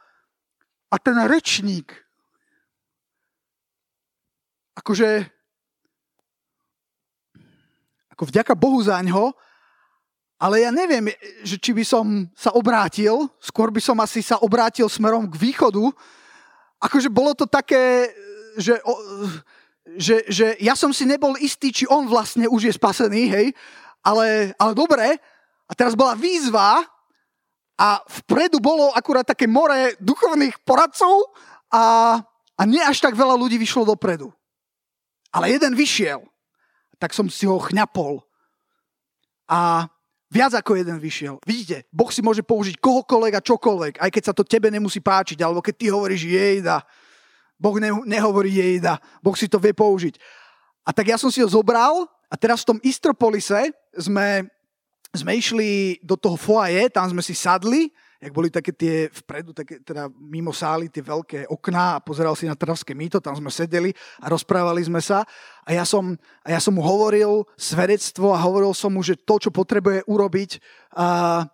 [0.90, 1.94] A ten rečník,
[4.82, 5.30] akože,
[8.18, 9.38] ako vďaka Bohu za ňo,
[10.42, 11.14] ale ja neviem,
[11.46, 15.86] že či by som sa obrátil, skôr by som asi sa obrátil smerom k východu.
[16.82, 18.10] Akože bolo to také,
[18.58, 18.82] že,
[20.02, 23.48] že, že ja som si nebol istý, či on vlastne už je spasený, hej,
[24.02, 25.22] ale, ale dobre.
[25.70, 26.90] A teraz bola výzva
[27.78, 31.38] a vpredu bolo akurát také more duchovných poradcov
[31.70, 32.18] a,
[32.58, 34.34] a nie až tak veľa ľudí vyšlo dopredu.
[35.30, 36.26] Ale jeden vyšiel,
[36.98, 38.26] tak som si ho chňapol.
[39.46, 39.86] A
[40.32, 41.44] Viac ako jeden vyšiel.
[41.44, 45.44] Vidíte, Boh si môže použiť kohokoľvek a čokoľvek, aj keď sa to tebe nemusí páčiť,
[45.44, 46.88] alebo keď ty hovoríš jejda.
[47.60, 48.96] Boh ne, nehovorí jejda.
[49.20, 50.16] Boh si to vie použiť.
[50.88, 54.48] A tak ja som si ho zobral a teraz v tom Istropolise sme,
[55.12, 57.92] sme išli do toho foaje, tam sme si sadli
[58.22, 62.46] jak boli také tie vpredu, také, teda mimo sály, tie veľké okná a pozeral si
[62.46, 63.90] na Trnavské mýto, tam sme sedeli
[64.22, 65.26] a rozprávali sme sa
[65.66, 66.14] a ja som,
[66.46, 70.62] a ja som mu hovoril svedectvo a hovoril som mu, že to, čo potrebuje urobiť,
[70.94, 71.50] a,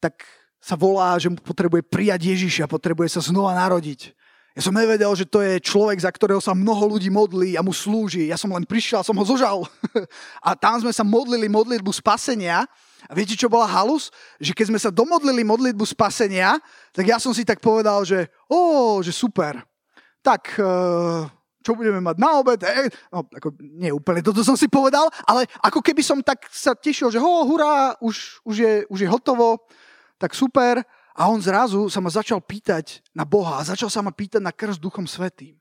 [0.00, 0.24] tak
[0.56, 4.16] sa volá, že potrebuje prijať Ježiša, potrebuje sa znova narodiť.
[4.56, 7.70] Ja som nevedel, že to je človek, za ktorého sa mnoho ľudí modlí a mu
[7.70, 8.28] slúži.
[8.28, 9.62] Ja som len prišiel, som ho zožal.
[10.48, 12.66] a tam sme sa modlili modlitbu spasenia
[13.08, 14.12] a viete, čo bola halus?
[14.36, 16.60] Že keď sme sa domodlili modlitbu spasenia,
[16.92, 19.62] tak ja som si tak povedal, že ó, že super.
[20.20, 21.24] Tak, uh,
[21.60, 22.60] čo budeme mať na obed?
[22.60, 26.72] E, no, ako, nie úplne toto som si povedal, ale ako keby som tak sa
[26.76, 29.64] tešil, že ho, hurá, už, už, je, už je hotovo,
[30.16, 30.80] tak super.
[31.16, 34.52] A on zrazu sa ma začal pýtať na Boha a začal sa ma pýtať na
[34.52, 35.60] krst Duchom Svetým.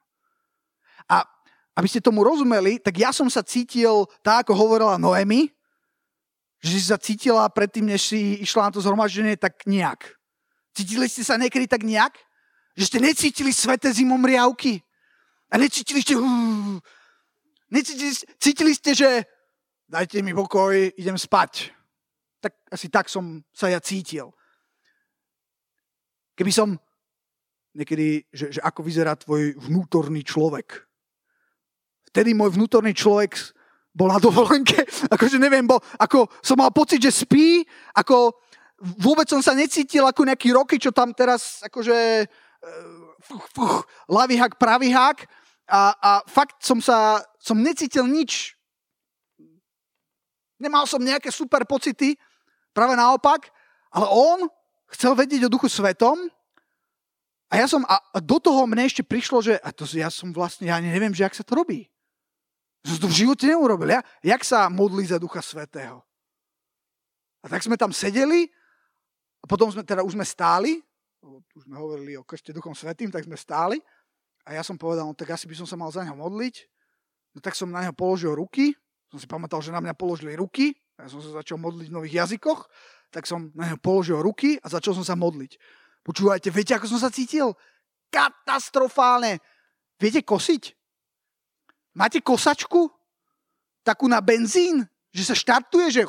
[1.09, 1.27] A
[1.75, 5.51] aby ste tomu rozumeli, tak ja som sa cítil tak, ako hovorila Noemi,
[6.59, 10.19] že si sa cítila predtým, než si išla na to zhromaždenie, tak nejak.
[10.75, 12.15] Cítili ste sa niekedy tak nejak?
[12.75, 14.83] Že ste necítili sveté zimom riavky?
[15.51, 16.19] A necítili ste...
[17.69, 19.09] Necítili, cítili ste, že
[19.87, 21.71] dajte mi pokoj, idem spať.
[22.41, 24.33] Tak asi tak som sa ja cítil.
[26.35, 26.79] Keby som
[27.75, 30.87] niekedy, že, že ako vyzerá tvoj vnútorný človek.
[32.09, 33.37] Vtedy môj vnútorný človek
[33.99, 38.31] bol na dovolenke, akože neviem, bo, ako som mal pocit, že spí, ako
[39.03, 42.23] vôbec som sa necítil ako nejaký roky, čo tam teraz akože
[43.19, 43.75] fuch, fuch,
[44.07, 45.27] ľavý hák, pravý hák
[45.67, 48.55] a, a fakt som sa, som necítil nič.
[50.59, 52.15] Nemal som nejaké super pocity,
[52.71, 53.51] práve naopak,
[53.91, 54.47] ale on
[54.95, 56.15] chcel vedieť o duchu svetom
[57.49, 60.69] a ja som, a do toho mne ešte prišlo, že a to ja som vlastne,
[60.69, 61.89] ja neviem, že jak sa to robí.
[62.87, 63.91] Som to v živote neurobil.
[63.91, 66.03] Ja, jak sa modlí za Ducha Svetého?
[67.43, 68.47] A tak sme tam sedeli
[69.39, 70.79] a potom sme teda už sme stáli,
[71.55, 73.79] už sme hovorili o krste Duchom Svetým, tak sme stáli
[74.47, 76.55] a ja som povedal, no tak asi by som sa mal za neho modliť.
[77.35, 78.75] No tak som na neho položil ruky,
[79.11, 82.15] som si pamätal, že na mňa položili ruky, ja som sa začal modliť v nových
[82.27, 82.67] jazykoch,
[83.11, 85.55] tak som na neho položil ruky a začal som sa modliť.
[86.03, 87.55] Počúvajte, viete, ako som sa cítil?
[88.09, 89.39] Katastrofálne.
[89.99, 90.78] Viete kosiť?
[91.97, 92.91] Máte kosačku?
[93.81, 94.85] Takú na benzín?
[95.09, 96.01] Že sa štartuje, že...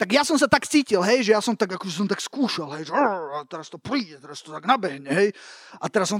[0.00, 2.74] Tak ja som sa tak cítil, hej, že ja som tak, akože som tak skúšal,
[2.74, 5.30] hej, že a teraz to príde, teraz to tak nabehne, hej.
[5.78, 6.18] A teraz som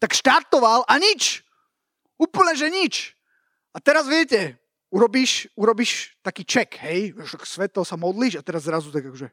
[0.00, 1.44] tak štartoval a nič.
[2.16, 2.94] Úplne, že nič.
[3.76, 4.56] A teraz viete,
[4.88, 9.28] urobíš, urobíš taký ček, hej, že sveto sa modlíš a teraz zrazu tak akože,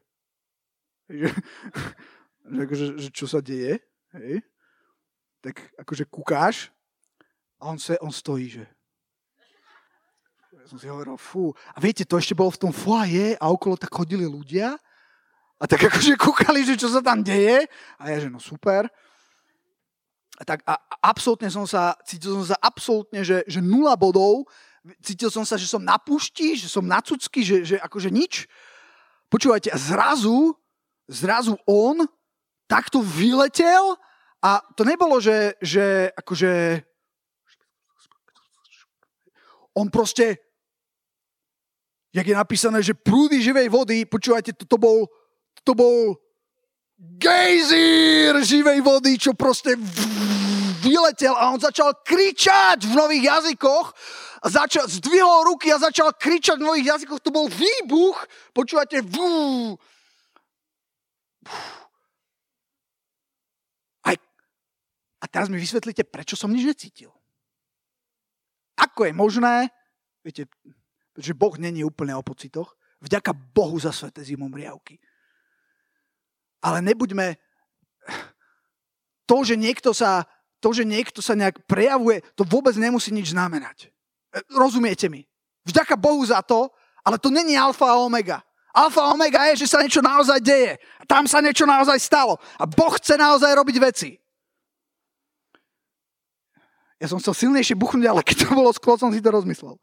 [1.07, 1.29] že,
[2.51, 3.79] že, akože, že čo sa deje,
[4.11, 4.43] hej
[5.39, 6.71] tak akože kúkáš
[7.59, 8.65] a on, se, on stojí, že...
[10.67, 11.49] Som si hovoril, fú.
[11.73, 14.77] A viete, to ešte bolo v tom foaje a okolo tak chodili ľudia
[15.59, 17.65] a tak akože kúkali, že čo sa tam deje.
[17.97, 18.85] A ja, že no super.
[20.39, 24.47] A tak a, a absolútne som sa, cítil som sa absolútne, že, že nula bodov.
[25.03, 28.47] Cítil som sa, že som na pušti, že som na cucky, že, že akože nič.
[29.27, 30.55] Počúvajte, a zrazu,
[31.11, 32.07] zrazu on
[32.69, 33.99] takto vyletel
[34.39, 36.81] a to nebolo, že, že akože
[39.75, 40.39] on proste,
[42.15, 45.07] jak je napísané, že prúdy živej vody, počúvajte, to, bol,
[45.63, 46.15] to bol
[46.99, 49.75] gejzír živej vody, čo proste
[50.79, 53.87] vyletel a on začal kričať v nových jazykoch
[54.39, 57.19] a začal, zdvihol ruky a začal kričať v nových jazykoch.
[57.19, 58.23] To bol výbuch,
[58.55, 59.75] počúvate, vú.
[65.19, 67.11] A teraz mi vysvetlíte, prečo som nič necítil.
[68.79, 69.67] Ako je možné,
[70.23, 70.47] viete,
[71.19, 74.99] že Boh není úplne o pocitoch, vďaka Bohu za sveté zimom riavky.
[76.63, 77.35] Ale nebuďme...
[79.29, 80.25] To, že niekto sa,
[80.57, 83.93] to, že niekto sa nejak prejavuje, to vôbec nemusí nič znamenať.
[84.49, 85.21] Rozumiete mi?
[85.69, 86.73] Vďaka Bohu za to,
[87.05, 88.41] ale to není alfa a omega.
[88.73, 90.81] Alfa a omega je, že sa niečo naozaj deje.
[91.05, 92.41] Tam sa niečo naozaj stalo.
[92.57, 94.17] A Boh chce naozaj robiť veci.
[96.99, 99.79] Ja som chcel silnejšie buchnúť, ale keď to bolo skôr, som si to rozmyslel.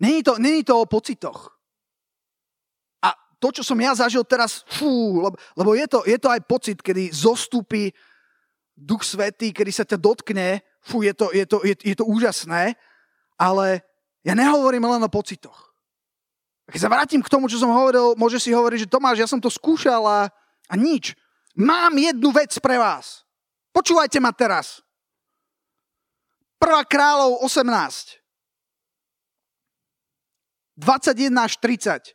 [0.00, 1.52] Není to, není to o pocitoch.
[3.04, 6.40] A to, čo som ja zažil teraz, fú, lebo, lebo je, to, je to aj
[6.48, 7.92] pocit, kedy zostúpi
[8.78, 12.78] Duch Svetý, kedy sa ťa dotkne, fú, je to, je to, je, je to úžasné,
[13.36, 13.82] ale
[14.26, 15.72] Ja nehovorím len o pocitoch.
[16.68, 19.40] Keď sa vrátim k tomu, čo som hovoril, môže si hovoriť, že Tomáš, ja som
[19.40, 20.28] to skúšal a,
[20.68, 21.16] a nič.
[21.56, 23.24] Mám jednu vec pre vás.
[23.78, 24.82] Počúvajte ma teraz.
[26.58, 28.18] Prvá kráľov 18.
[30.74, 32.10] 21 až 30.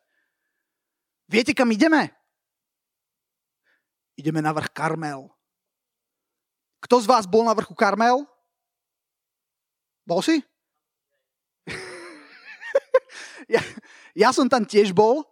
[1.32, 2.12] Viete, kam ideme?
[4.20, 5.32] Ideme na vrch Karmel.
[6.84, 8.28] Kto z vás bol na vrchu Karmel?
[10.04, 10.44] Bol si?
[13.56, 13.64] ja,
[14.12, 15.24] ja som tam tiež bol.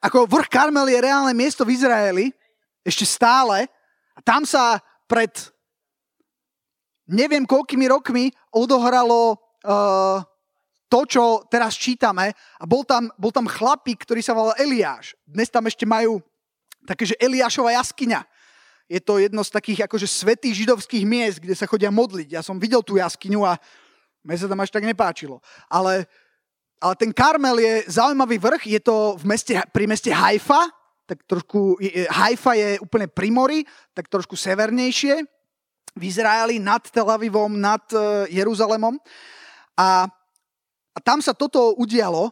[0.00, 2.32] Ako vrch Karmel je reálne miesto v Izraeli,
[2.80, 3.68] ešte stále.
[4.16, 4.80] A tam sa
[5.12, 5.52] pred
[7.12, 10.24] neviem koľkými rokmi odohralo uh,
[10.88, 12.32] to, čo teraz čítame.
[12.56, 15.12] A bol tam, bol tam chlapík, ktorý sa volal Eliáš.
[15.28, 16.24] Dnes tam ešte majú
[16.88, 18.24] takéže Eliášova jaskyňa.
[18.88, 22.28] Je to jedno z takých akože svetých židovských miest, kde sa chodia modliť.
[22.32, 23.60] Ja som videl tú jaskyňu a
[24.24, 25.44] mne sa tam až tak nepáčilo.
[25.68, 26.08] Ale,
[26.80, 30.72] ale ten Karmel je zaujímavý vrch, je to v meste, pri meste Haifa,
[31.06, 31.76] tak trošku,
[32.08, 33.60] Haifa je úplne pri mori,
[33.92, 35.22] tak trošku severnejšie,
[35.92, 38.96] v Izraeli nad Tel Avivom, nad e, Jeruzalemom.
[39.76, 40.08] A
[40.92, 42.28] a tam sa toto udialo,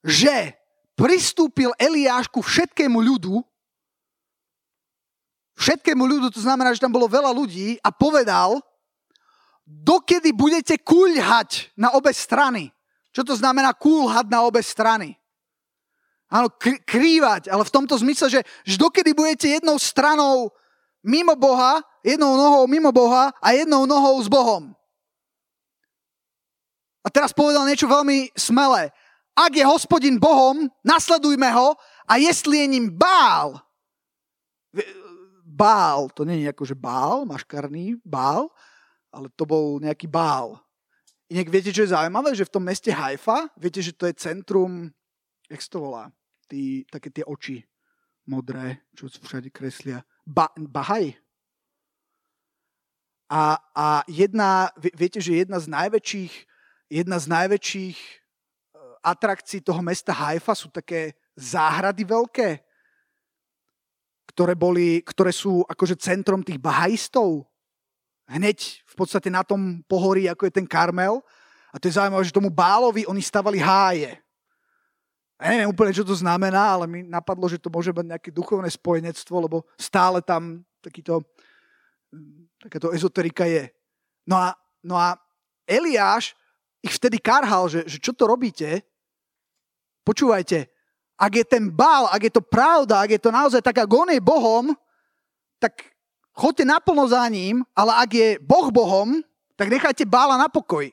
[0.00, 0.56] že
[0.96, 3.44] pristúpil Eliáš ku všetkému ľudu,
[5.60, 8.60] všetkému ľudu, to znamená, že tam bolo veľa ľudí a povedal,
[9.64, 12.72] dokedy budete kúľhať na obe strany.
[13.12, 15.16] Čo to znamená kúľhať na obe strany?
[16.26, 16.50] Áno,
[16.82, 20.50] krývať, ale v tomto zmysle, že, že dokedy budete jednou stranou
[21.06, 24.74] mimo Boha, jednou nohou mimo Boha a jednou nohou s Bohom.
[27.06, 28.90] A teraz povedal niečo veľmi smelé.
[29.38, 31.78] Ak je hospodin Bohom, nasledujme ho
[32.10, 33.62] a jestli je ním bál,
[35.56, 38.52] bál, to nie je akože bál, maškarný bál,
[39.08, 40.60] ale to bol nejaký bál.
[41.32, 42.36] Inak viete, čo je zaujímavé?
[42.36, 44.92] Že v tom meste Haifa, viete, že to je centrum,
[45.50, 46.12] jak to volá?
[46.46, 47.62] Tí, také tie oči
[48.26, 50.02] modré, čo všade kreslia.
[50.26, 51.14] Ba, Bahaj.
[53.26, 56.34] A, a jedna, viete, že jedna z najväčších
[56.90, 58.12] jedna z najväčších e,
[59.02, 62.62] atrakcií toho mesta Haifa sú také záhrady veľké,
[64.30, 67.46] ktoré, boli, ktoré sú akože centrom tých bahajistov.
[68.26, 71.22] Hneď v podstate na tom pohorí, ako je ten Karmel.
[71.70, 74.18] A to je zaujímavé, že tomu Bálovi oni stavali háje.
[75.36, 78.72] Ja neviem úplne, čo to znamená, ale mi napadlo, že to môže mať nejaké duchovné
[78.72, 81.20] spojenectvo, lebo stále tam takýto,
[82.56, 83.68] takáto ezoterika je.
[84.24, 85.20] No a, no a
[85.68, 86.32] Eliáš
[86.80, 88.80] ich vtedy karhal, že, že čo to robíte?
[90.08, 90.72] Počúvajte,
[91.20, 94.14] ak je ten bál, ak je to pravda, ak je to naozaj tak, ako on
[94.16, 94.64] je Bohom,
[95.60, 95.92] tak
[96.32, 99.20] choďte naplno za ním, ale ak je Boh Bohom,
[99.56, 100.88] tak nechajte bála na pokoj.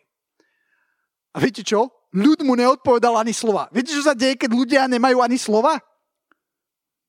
[1.31, 1.91] A viete čo?
[2.13, 3.65] Ľud mu neodpovedal ani slova.
[3.73, 5.81] Viete, čo sa deje, keď ľudia nemajú ani slova?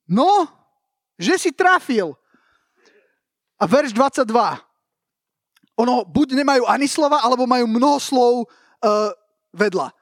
[0.08, 0.48] No,
[1.20, 2.16] že si trafil.
[3.60, 4.24] A verš 22.
[5.84, 9.12] Ono, buď nemajú ani slova, alebo majú mnoho slov uh,
[9.52, 9.92] vedľa.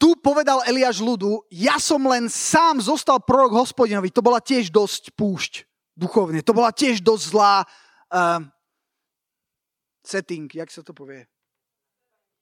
[0.00, 4.08] Tu povedal Eliáš ľudu, ja som len sám zostal prorok hospodinovi.
[4.12, 6.40] To bola tiež dosť púšť duchovne.
[6.40, 7.64] To bola tiež dosť zlá
[8.12, 8.40] uh,
[10.00, 11.28] setting, jak sa to povie.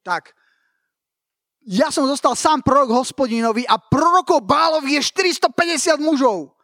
[0.06, 0.34] Tak.
[1.66, 6.54] Ja som zostal sám prorok hospodinovi a prorokov Bálovi je 450 mužov.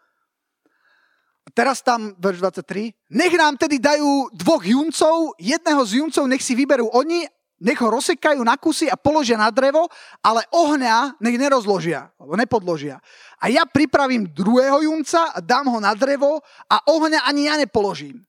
[1.54, 6.58] Teraz tam, verš 23, nech nám tedy dajú dvoch juncov, jedného z juncov nech si
[6.58, 7.30] vyberú oni
[7.64, 9.88] nech ho rozsekajú na kusy a položia na drevo,
[10.20, 13.00] ale ohňa nech nerozložia, alebo nepodložia.
[13.40, 18.20] A ja pripravím druhého junca dám ho na drevo a ohňa ani ja nepoložím.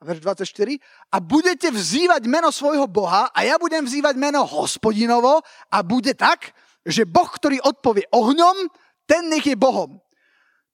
[0.00, 0.80] Verš 24.
[1.12, 6.56] A budete vzývať meno svojho Boha a ja budem vzývať meno hospodinovo a bude tak,
[6.88, 8.72] že Boh, ktorý odpovie ohňom,
[9.04, 10.00] ten nech je Bohom.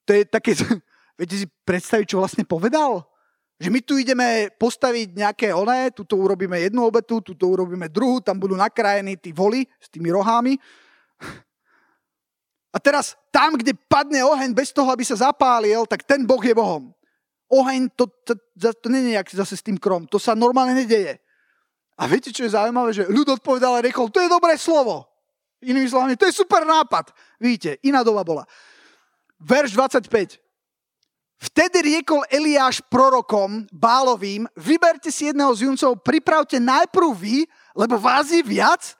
[0.06, 0.54] To je také,
[1.18, 3.02] viete si predstaviť, čo vlastne povedal?
[3.58, 8.38] Že my tu ideme postaviť nejaké oné, tuto urobíme jednu obetu, tuto urobíme druhú, tam
[8.38, 10.54] budú nakrájení tí voli s tými rohami.
[12.74, 16.52] A teraz tam, kde padne oheň bez toho, aby sa zapálil, tak ten Boh je
[16.52, 16.92] Bohom.
[17.46, 21.22] Oheň, to, to, to, to nie je zase s tým krom, to sa normálne nedeje.
[21.96, 22.92] A viete, čo je zaujímavé?
[22.92, 25.08] Že ľud odpovedal a rekol, to je dobré slovo.
[25.64, 27.14] Inými slovami, to je super nápad.
[27.40, 28.44] Vidíte, iná doba bola.
[29.40, 30.42] Verš 25.
[31.36, 37.44] Vtedy riekol Eliáš prorokom Bálovým, vyberte si jedného z juncov, pripravte najprv vy,
[37.76, 38.96] lebo vás je viac.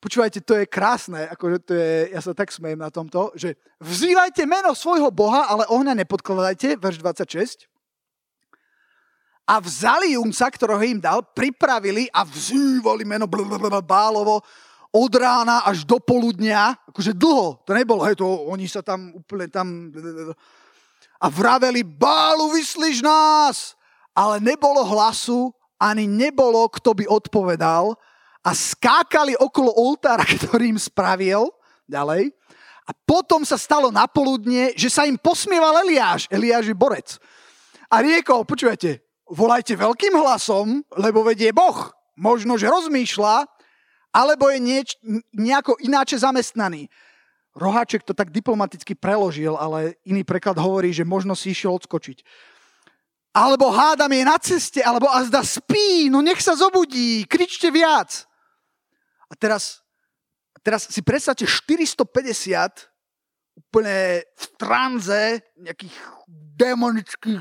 [0.00, 4.44] Počúvajte, to je krásne, akože to je, ja sa tak smejem na tomto, že vzývajte
[4.48, 7.68] meno svojho Boha, ale ohňa nepodkladajte, verš 26.
[9.50, 14.38] A vzali junca, ktorého im dal, pripravili a vzývali meno blablabla, Bálovo,
[14.90, 19.46] od rána až do poludnia, akože dlho, to nebolo, hej, to oni sa tam úplne
[19.50, 19.90] tam
[21.20, 23.78] a vraveli, bálu, vyslíš nás,
[24.14, 27.94] ale nebolo hlasu, ani nebolo, kto by odpovedal
[28.42, 31.50] a skákali okolo oltára, ktorý im spravil,
[31.90, 32.34] ďalej,
[32.86, 36.26] a potom sa stalo napoludne, že sa im posmieval Eliáš.
[36.26, 37.22] Eliáš je borec.
[37.86, 41.94] A riekol, počujete, volajte veľkým hlasom, lebo vedie Boh.
[42.18, 43.46] Možno, že rozmýšľa,
[44.10, 44.88] alebo je nieč,
[45.32, 46.90] nejako ináče zamestnaný.
[47.54, 52.22] Roháček to tak diplomaticky preložil, ale iný preklad hovorí, že možno si išiel odskočiť.
[53.30, 58.26] Alebo hádam je na ceste, alebo azda spí, no nech sa zobudí, kričte viac.
[59.30, 59.86] A teraz,
[60.66, 62.90] teraz si predstavte 450
[63.54, 65.94] úplne v tranze nejakých
[66.58, 67.38] demonických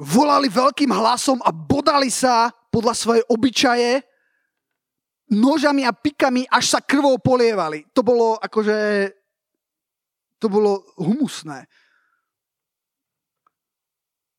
[0.00, 4.00] volali veľkým hlasom a bodali sa podľa svojej obyčaje
[5.30, 7.84] nožami a pikami, až sa krvou polievali.
[7.92, 9.12] To bolo akože,
[10.40, 11.68] to bolo humusné.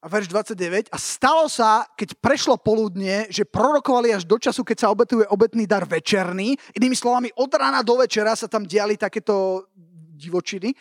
[0.02, 0.90] A verš 29.
[0.90, 5.70] A stalo sa, keď prešlo poludne, že prorokovali až do času, keď sa obetuje obetný
[5.70, 6.58] dar večerný.
[6.74, 9.70] Inými slovami, od rána do večera sa tam diali takéto
[10.18, 10.74] divočiny.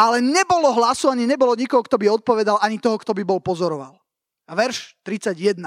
[0.00, 4.05] Ale nebolo hlasu, ani nebolo nikoho, kto by odpovedal, ani toho, kto by bol pozoroval.
[4.46, 5.58] A verš 31.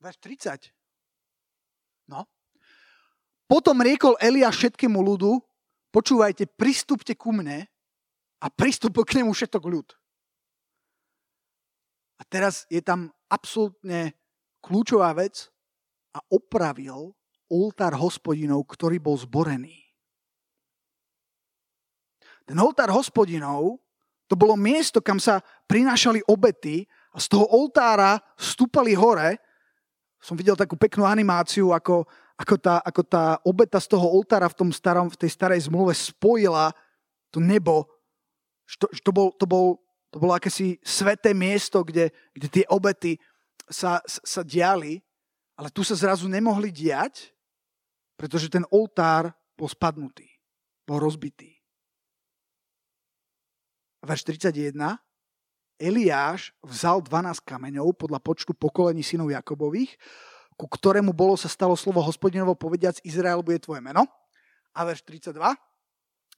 [0.00, 0.72] Verš 30.
[2.08, 2.24] No.
[3.44, 5.36] Potom riekol Elia všetkému ľudu,
[5.92, 7.68] počúvajte, pristúpte ku mne
[8.40, 9.88] a pristúpil k nemu všetok ľud.
[12.16, 14.16] A teraz je tam absolútne
[14.64, 15.52] kľúčová vec
[16.16, 17.12] a opravil
[17.52, 19.84] oltár hospodinov, ktorý bol zborený.
[22.48, 23.83] Ten oltár hospodinov
[24.24, 29.36] to bolo miesto, kam sa prinášali obety a z toho oltára stúpali hore.
[30.24, 32.08] Som videl takú peknú animáciu, ako,
[32.40, 35.92] ako, tá, ako tá obeta z toho oltára v, tom starom, v tej starej zmluve
[35.92, 36.72] spojila
[37.28, 37.84] to nebo.
[38.80, 39.66] To, to, bol, to, bol,
[40.08, 43.20] to bolo akési sveté miesto, kde, kde tie obety
[43.68, 45.04] sa, sa diali,
[45.60, 47.28] ale tu sa zrazu nemohli diať,
[48.16, 50.26] pretože ten oltár bol spadnutý,
[50.88, 51.53] bol rozbitý
[54.04, 54.76] verš 31,
[55.80, 59.98] Eliáš vzal 12 kameňov podľa počtu pokolení synov Jakobových,
[60.54, 64.06] ku ktorému bolo sa stalo slovo hospodinovo povediac Izrael bude tvoje meno.
[64.74, 65.34] A verš 32.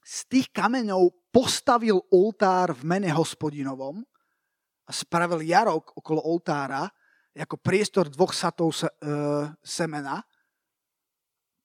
[0.01, 4.01] Z tých kameňov postavil oltár v mene hospodinovom
[4.87, 6.87] a spravil jarok okolo oltára
[7.37, 9.13] ako priestor dvoch satov se, e,
[9.61, 10.25] semena.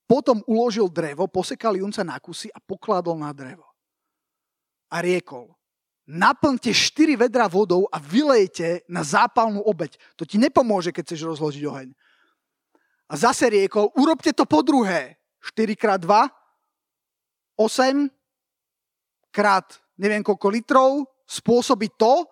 [0.04, 3.64] Potom uložil drevo, posekal junca na kusy a pokladol na drevo.
[4.92, 5.48] A riekol,
[6.12, 9.96] naplňte 4 vedra vodou a vylejte na zápalnú obeď.
[10.20, 11.88] To ti nepomôže, keď chceš rozložiť oheň.
[13.08, 15.16] A zase riekol, urobte to po druhé.
[15.40, 16.28] 4 krát 2,
[17.56, 18.12] 8
[19.32, 20.90] krát neviem koľko litrov,
[21.24, 22.28] spôsobí to,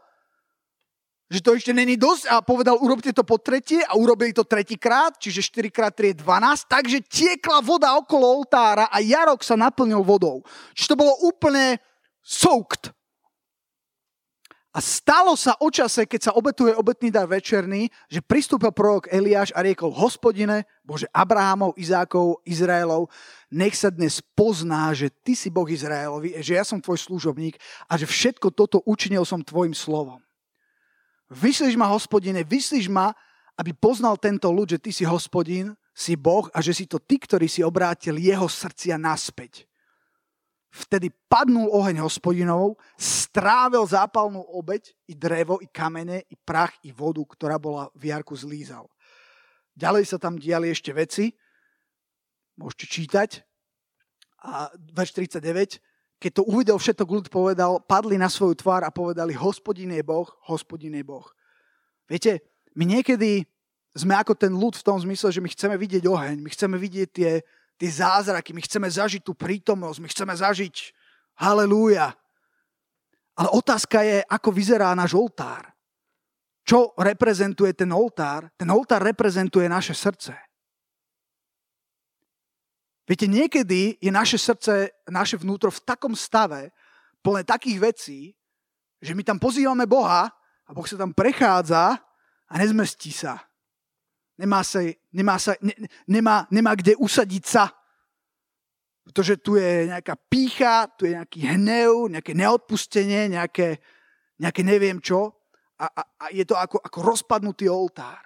[1.31, 5.15] že to ešte není dosť a povedal, urobte to po tretie a urobili to tretíkrát,
[5.15, 10.03] čiže 4 krát 3 je 12, takže tiekla voda okolo oltára a jarok sa naplnil
[10.03, 10.43] vodou.
[10.75, 11.79] Čiže to bolo úplne
[12.19, 12.91] soaked.
[14.71, 19.51] A stalo sa o čase, keď sa obetuje obetný dar večerný, že pristúpil prorok Eliáš
[19.51, 23.11] a riekol, hospodine, Bože Abrahamov, Izákov, Izraelov,
[23.51, 27.59] nech sa dnes pozná, že ty si Boh Izraelovi, že ja som tvoj služobník
[27.91, 30.23] a že všetko toto učinil som tvojim slovom.
[31.31, 33.11] Vyslíš ma, hospodine, vyslíš ma,
[33.59, 37.19] aby poznal tento ľud, že ty si hospodin, si Boh a že si to ty,
[37.19, 39.70] ktorý si obrátil jeho srdcia naspäť.
[40.71, 47.27] Vtedy padnul oheň hospodinov, strávil zápalnú obeď, i drevo, i kamene, i prach, i vodu,
[47.27, 48.87] ktorá bola v jarku zlízal.
[49.75, 51.35] Ďalej sa tam diali ešte veci,
[52.55, 53.31] môžete čítať.
[54.47, 55.83] A verš 39,
[56.23, 60.29] keď to uvidel všetko ľud povedal, padli na svoju tvár a povedali, hospodin je Boh,
[60.47, 61.27] hospodin je Boh.
[62.07, 62.45] Viete,
[62.79, 63.43] my niekedy
[63.97, 67.09] sme ako ten ľud v tom zmysle, že my chceme vidieť oheň, my chceme vidieť
[67.11, 67.31] tie,
[67.81, 70.93] tie zázraky, my chceme zažiť tú prítomnosť, my chceme zažiť
[71.41, 72.13] halelúja.
[73.41, 75.73] Ale otázka je, ako vyzerá náš oltár.
[76.61, 78.53] Čo reprezentuje ten oltár?
[78.61, 80.37] Ten oltár reprezentuje naše srdce.
[83.09, 86.69] Viete, niekedy je naše srdce, naše vnútro v takom stave,
[87.25, 88.21] plné takých vecí,
[89.01, 90.29] že my tam pozývame Boha
[90.69, 91.97] a Boh sa tam prechádza
[92.45, 93.50] a nezmestí sa
[94.41, 94.81] nemá, sa,
[95.13, 95.77] nemá, sa, ne,
[96.09, 97.69] nemá, nemá kde usadiť sa.
[99.05, 103.77] Pretože tu je nejaká pícha, tu je nejaký hnev, nejaké neodpustenie, nejaké,
[104.41, 105.37] nejaké neviem čo.
[105.77, 108.21] A, a, a je to ako, ako rozpadnutý oltár.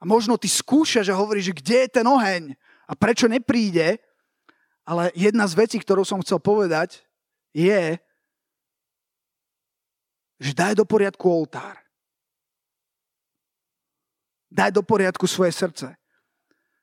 [0.00, 2.52] A možno ty skúšaš a hovoríš, že kde je ten oheň
[2.90, 4.02] a prečo nepríde.
[4.82, 7.06] Ale jedna z vecí, ktorú som chcel povedať,
[7.54, 7.94] je,
[10.42, 11.81] že daj do poriadku oltár.
[14.52, 15.88] Daj do poriadku svoje srdce.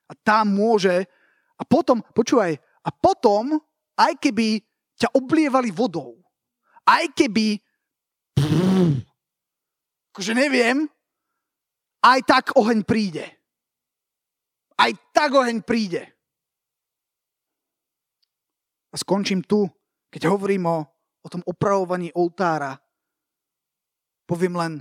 [0.09, 1.05] A tam môže,
[1.53, 3.61] a potom, počúvaj, a potom,
[3.93, 4.57] aj keby
[4.97, 6.17] ťa oblievali vodou,
[6.82, 7.61] aj keby,
[10.09, 10.89] akože neviem,
[12.01, 13.30] aj tak oheň príde.
[14.80, 16.07] Aj tak oheň príde.
[18.89, 19.70] A skončím tu,
[20.09, 20.78] keď hovorím o,
[21.22, 22.80] o tom opravovaní oltára.
[24.26, 24.74] Poviem len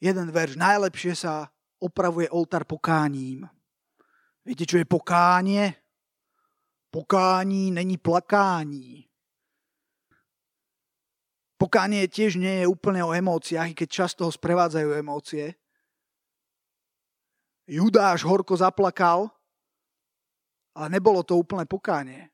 [0.00, 0.56] jeden verš.
[0.56, 3.46] Najlepšie sa opravuje oltár pokáním.
[4.44, 5.74] Viete, čo je pokánie?
[6.90, 9.04] Pokání není plakání.
[11.58, 15.58] Pokánie tiež nie je úplne o emóciách, keď často ho sprevádzajú emócie.
[17.66, 19.26] Judáš horko zaplakal,
[20.78, 22.30] ale nebolo to úplne pokánie.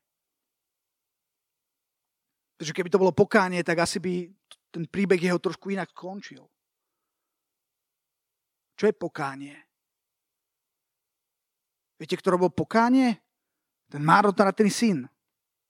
[2.55, 4.29] Pretože keby to bolo pokánie, tak asi by
[4.71, 6.45] ten príbeh jeho trošku inak skončil.
[8.75, 9.55] Čo je pokánie?
[11.95, 13.15] Viete, kto robil pokánie?
[13.87, 14.97] Ten márotratený syn,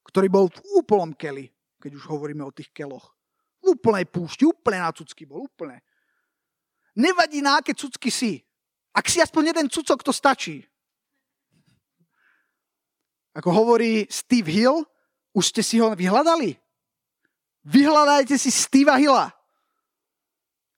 [0.10, 3.14] ktorý bol v úplnom keli, keď už hovoríme o tých keloch.
[3.62, 5.86] V úplnej púšti, úplne na cucky bol, úplne.
[6.97, 8.41] Nevadí, na aké cucky si.
[8.95, 10.66] Ak si aspoň jeden cucok, to stačí.
[13.36, 14.88] Ako hovorí Steve Hill,
[15.36, 16.56] už ste si ho vyhľadali?
[17.68, 19.36] Vyhľadajte si Steva Hilla.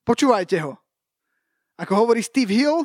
[0.02, 0.80] Počúvajte ho.
[1.78, 2.82] Ako hovorí Steve Hill,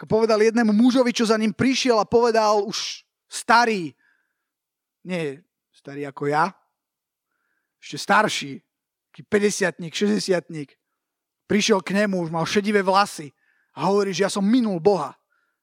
[0.00, 3.92] ako povedal jednému mužovi, čo za ním prišiel a povedal už starý,
[5.04, 6.48] nie starý ako ja,
[7.80, 8.52] ešte starší,
[9.20, 10.80] 50 60
[11.44, 13.34] prišiel k nemu, už mal šedivé vlasy
[13.76, 15.12] a hovorí, že ja som minul Boha.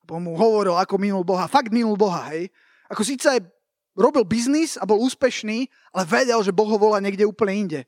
[0.07, 1.51] A mu hovoril, ako minul Boha.
[1.51, 2.47] Fakt minul Boha, hej.
[2.87, 3.43] Ako síce aj
[3.91, 7.81] robil biznis a bol úspešný, ale vedel, že Boh ho volá niekde úplne inde.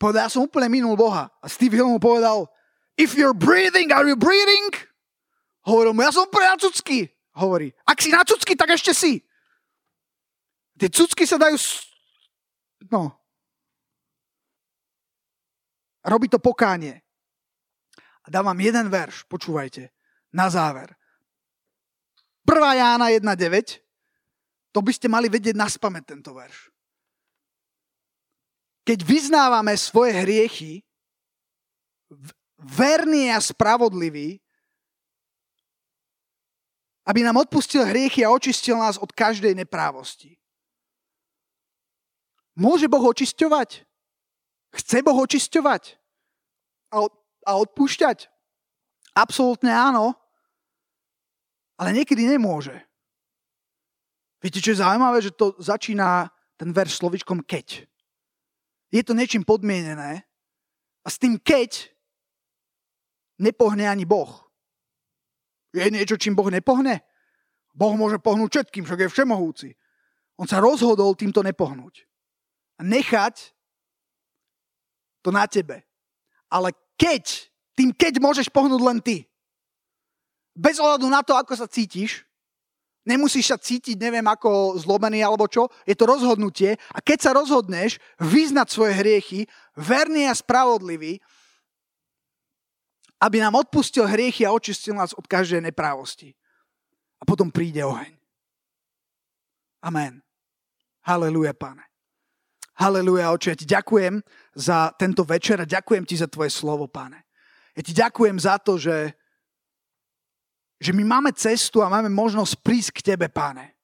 [0.00, 1.28] Povedal, ja som úplne minul Boha.
[1.40, 2.48] A Steve Hill mu povedal,
[2.96, 4.72] if you're breathing, are you breathing?
[5.68, 7.10] Hovoril mu, ja som úplne na cucky.
[7.36, 9.20] Hovorí, ak si na cucky, tak ešte si.
[10.80, 11.56] Tie cucky sa dajú...
[12.88, 13.12] No.
[16.06, 17.02] Robí to pokánie.
[18.24, 19.90] A dávam jeden verš, počúvajte,
[20.32, 20.94] na záver.
[22.46, 22.78] 1.
[22.78, 23.82] Jána 1.9,
[24.70, 26.70] to by ste mali vedieť na spamäť tento verš.
[28.86, 30.86] Keď vyznávame svoje hriechy,
[32.58, 34.40] verný a spravodlivý,
[37.06, 40.34] aby nám odpustil hriechy a očistil nás od každej neprávosti.
[42.56, 43.84] Môže Boh očisťovať?
[44.74, 45.82] Chce Boh očisťovať?
[46.90, 46.96] A
[47.46, 48.26] a odpúšťať?
[49.14, 50.12] Absolútne áno,
[51.78, 52.74] ale niekedy nemôže.
[54.42, 56.28] Viete, čo je zaujímavé, že to začína
[56.58, 57.86] ten verš slovičkom keď.
[58.92, 60.26] Je to niečím podmienené
[61.00, 61.95] a s tým keď
[63.40, 64.30] nepohne ani Boh.
[65.76, 67.04] Je niečo, čím Boh nepohne?
[67.76, 69.68] Boh môže pohnúť všetkým, však je všemohúci.
[70.40, 72.08] On sa rozhodol týmto nepohnúť.
[72.80, 73.52] A nechať
[75.20, 75.84] to na tebe.
[76.48, 79.28] Ale keď, tým keď môžeš pohnúť len ty.
[80.56, 82.24] Bez ohľadu na to, ako sa cítiš,
[83.04, 88.00] nemusíš sa cítiť, neviem, ako zlomený alebo čo, je to rozhodnutie a keď sa rozhodneš
[88.18, 89.40] vyznať svoje hriechy,
[89.76, 91.20] verný a spravodlivý,
[93.20, 96.36] aby nám odpustil hriechy a očistil nás od každej neprávosti.
[97.16, 98.12] A potom príde oheň.
[99.80, 100.20] Amen.
[101.00, 101.86] Haleluja, pane.
[102.76, 104.20] Haleluja, oče, ja ti ďakujem
[104.52, 107.24] za tento večer a ďakujem ti za tvoje slovo, pane.
[107.72, 109.16] Ja ti ďakujem za to, že,
[110.76, 113.76] že my máme cestu a máme možnosť prísť k tebe, pane.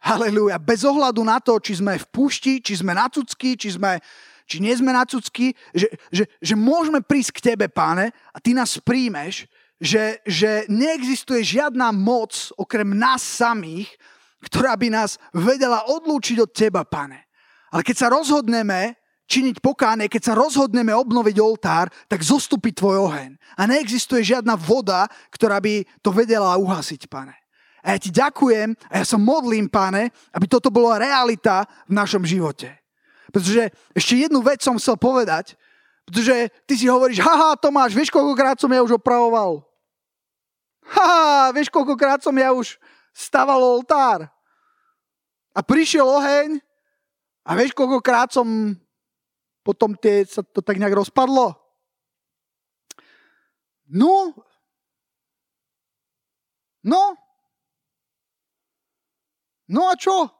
[0.00, 0.56] Haleluja.
[0.56, 4.00] Bez ohľadu na to, či sme v púšti, či sme na cucky, či, sme,
[4.48, 8.56] či nie sme na cucky, že, že, že môžeme prísť k tebe, páne, a ty
[8.56, 9.44] nás príjmeš,
[9.78, 13.92] že, že neexistuje žiadna moc okrem nás samých,
[14.42, 17.28] ktorá by nás vedela odlúčiť od teba, pane.
[17.68, 18.96] Ale keď sa rozhodneme
[19.28, 23.36] činiť pokáne, keď sa rozhodneme obnoviť oltár, tak zostupí tvoj oheň.
[23.60, 27.36] A neexistuje žiadna voda, ktorá by to vedela uhasiť, pane.
[27.84, 32.24] A ja ti ďakujem a ja sa modlím, pane, aby toto bola realita v našom
[32.26, 32.72] živote.
[33.28, 35.54] Pretože ešte jednu vec som chcel povedať,
[36.08, 39.60] pretože ty si hovoríš, haha, Tomáš, vieš, koľkokrát som ja už opravoval?
[40.88, 42.80] Haha, vieš, koľkokrát som ja už
[43.12, 44.24] staval oltár?
[45.52, 46.64] A prišiel oheň
[47.44, 48.72] a vieš, koľkokrát som
[49.60, 51.52] potom tie, sa to tak nejak rozpadlo?
[53.88, 54.32] No,
[56.88, 57.14] No?
[59.68, 60.30] No a čo?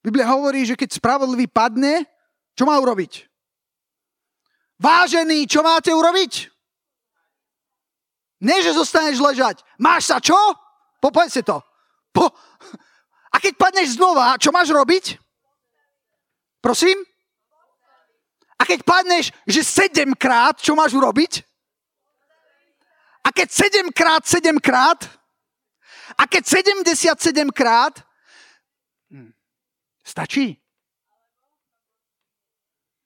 [0.00, 2.08] Biblia hovorí, že keď spravodlivý padne,
[2.56, 3.28] čo má urobiť?
[4.80, 6.48] Vážený, čo máte urobiť?
[8.40, 9.60] Nie, že zostaneš ležať.
[9.76, 10.36] Máš sa čo?
[11.00, 11.60] Popoď si to.
[12.16, 12.32] Po...
[13.30, 15.20] A keď padneš znova, čo máš robiť?
[16.64, 16.96] Prosím?
[18.60, 21.44] A keď padneš, že sedemkrát, čo máš urobiť?
[23.24, 25.00] A keď sedemkrát, sedemkrát?
[26.16, 28.00] A keď 77 krát?
[30.10, 30.58] Stačí?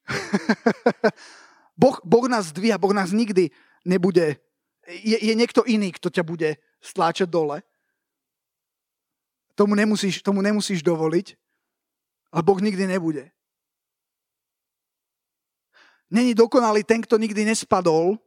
[1.80, 3.52] boh, boh nás zdvíha, Boh nás nikdy
[3.84, 4.40] nebude...
[4.84, 7.64] Je, je niekto iný, kto ťa bude stláčať dole.
[9.56, 11.36] Tomu nemusíš, tomu nemusíš dovoliť,
[12.32, 13.32] ale Boh nikdy nebude.
[16.12, 18.20] Není dokonalý ten, kto nikdy nespadol,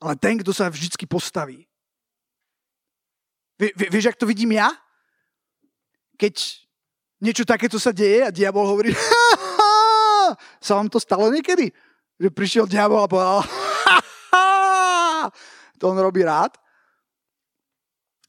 [0.00, 1.68] ale ten, kto sa vždycky postaví.
[3.60, 4.72] Vie, vieš, ak to vidím ja?
[6.16, 6.64] Keď
[7.20, 8.96] niečo takéto sa deje a diabol hovorí,
[10.64, 11.68] sa vám to stalo niekedy?
[12.16, 13.40] Že prišiel diabol a povedal,
[15.80, 16.56] to on robí rád.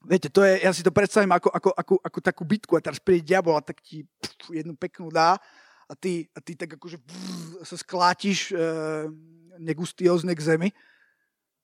[0.02, 2.98] Viete, to je, ja si to predstavím ako, ako, ako, ako takú bitku a teraz
[2.98, 5.38] príde diabol a tak ti pf, jednu peknú dá
[5.86, 8.58] a ty, a ty tak akože pf, sa sklátiš e,
[9.62, 10.68] negustiózne k zemi,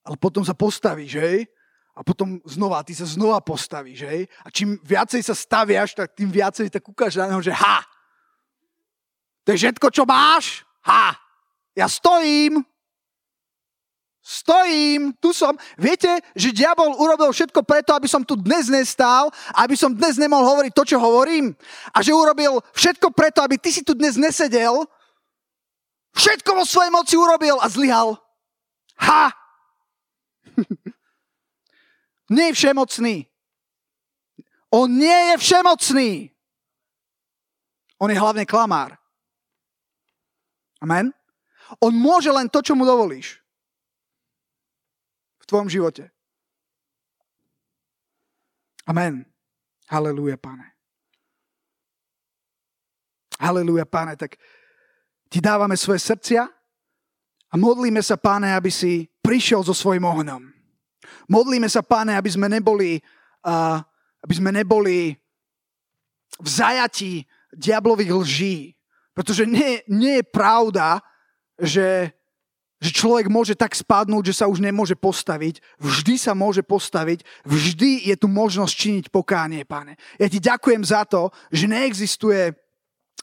[0.06, 1.50] ale potom sa postavíš, hej?
[1.98, 4.30] A potom znova, ty sa znova postavíš, hej?
[4.46, 7.82] A čím viacej sa staviaš, tak tým viacej tak ukážeš na neho, že ha!
[9.42, 10.62] To je všetko, čo máš?
[10.86, 11.18] Ha!
[11.74, 12.62] Ja stojím!
[14.22, 15.56] Stojím, tu som.
[15.74, 20.54] Viete, že diabol urobil všetko preto, aby som tu dnes nestál, aby som dnes nemohol
[20.54, 21.56] hovoriť to, čo hovorím.
[21.96, 24.84] A že urobil všetko preto, aby ty si tu dnes nesedel.
[26.12, 28.20] Všetko vo svojej moci urobil a zlyhal.
[29.00, 29.32] Ha!
[32.34, 33.16] nie je všemocný.
[34.68, 36.10] On nie je všemocný.
[37.98, 38.94] On je hlavne klamár.
[40.78, 41.10] Amen?
[41.82, 43.40] On môže len to, čo mu dovolíš.
[45.42, 46.12] V tvojom živote.
[48.88, 49.26] Amen.
[49.88, 50.76] Halelúja, pane.
[53.40, 54.16] Halelúja, pane.
[54.16, 54.36] Tak
[55.28, 56.44] ti dávame svoje srdcia
[57.48, 60.57] a modlíme sa, páne, aby si prišiel so svojím ohňom.
[61.28, 62.98] Modlíme sa, páne, aby sme neboli,
[63.46, 63.80] uh,
[64.24, 65.14] aby sme neboli
[66.38, 68.56] v zajatí diablových lží.
[69.16, 71.02] Pretože nie, nie je pravda,
[71.58, 72.14] že,
[72.78, 75.58] že človek môže tak spadnúť, že sa už nemôže postaviť.
[75.82, 77.26] Vždy sa môže postaviť.
[77.42, 79.98] Vždy je tu možnosť činiť pokánie, pane.
[80.22, 82.54] Ja ti ďakujem za to, že neexistuje,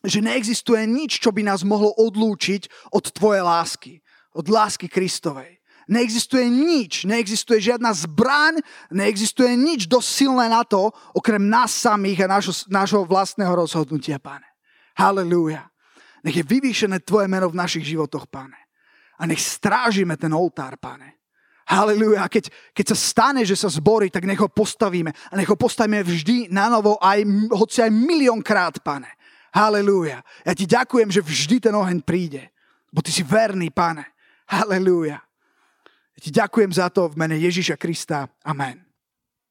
[0.04, 3.94] že neexistuje nič, čo by nás mohlo odlúčiť od tvojej lásky.
[4.36, 5.55] Od lásky Kristovej.
[5.86, 8.58] Neexistuje nič, neexistuje žiadna zbraň,
[8.90, 14.50] neexistuje nič dosť silné na to, okrem nás samých a nášho, nášho vlastného rozhodnutia, pane.
[14.98, 15.70] Halelúja.
[16.26, 18.58] Nech je vyvýšené Tvoje meno v našich životoch, pane.
[19.22, 21.22] A nech strážime ten oltár, pane.
[21.66, 22.26] Halelúja.
[22.26, 25.10] A keď, keď sa stane, že sa zborí, tak nech ho postavíme.
[25.10, 29.10] A nech ho postavíme vždy na novo, aj, hoci aj miliónkrát, pane.
[29.50, 30.22] Halelúja.
[30.46, 32.54] Ja ti ďakujem, že vždy ten oheň príde.
[32.94, 34.06] Bo ty si verný, pane.
[34.46, 35.25] Halelúja.
[36.16, 38.32] Ti ďakujem za to v mene Ježíša Krista.
[38.46, 38.85] Amen.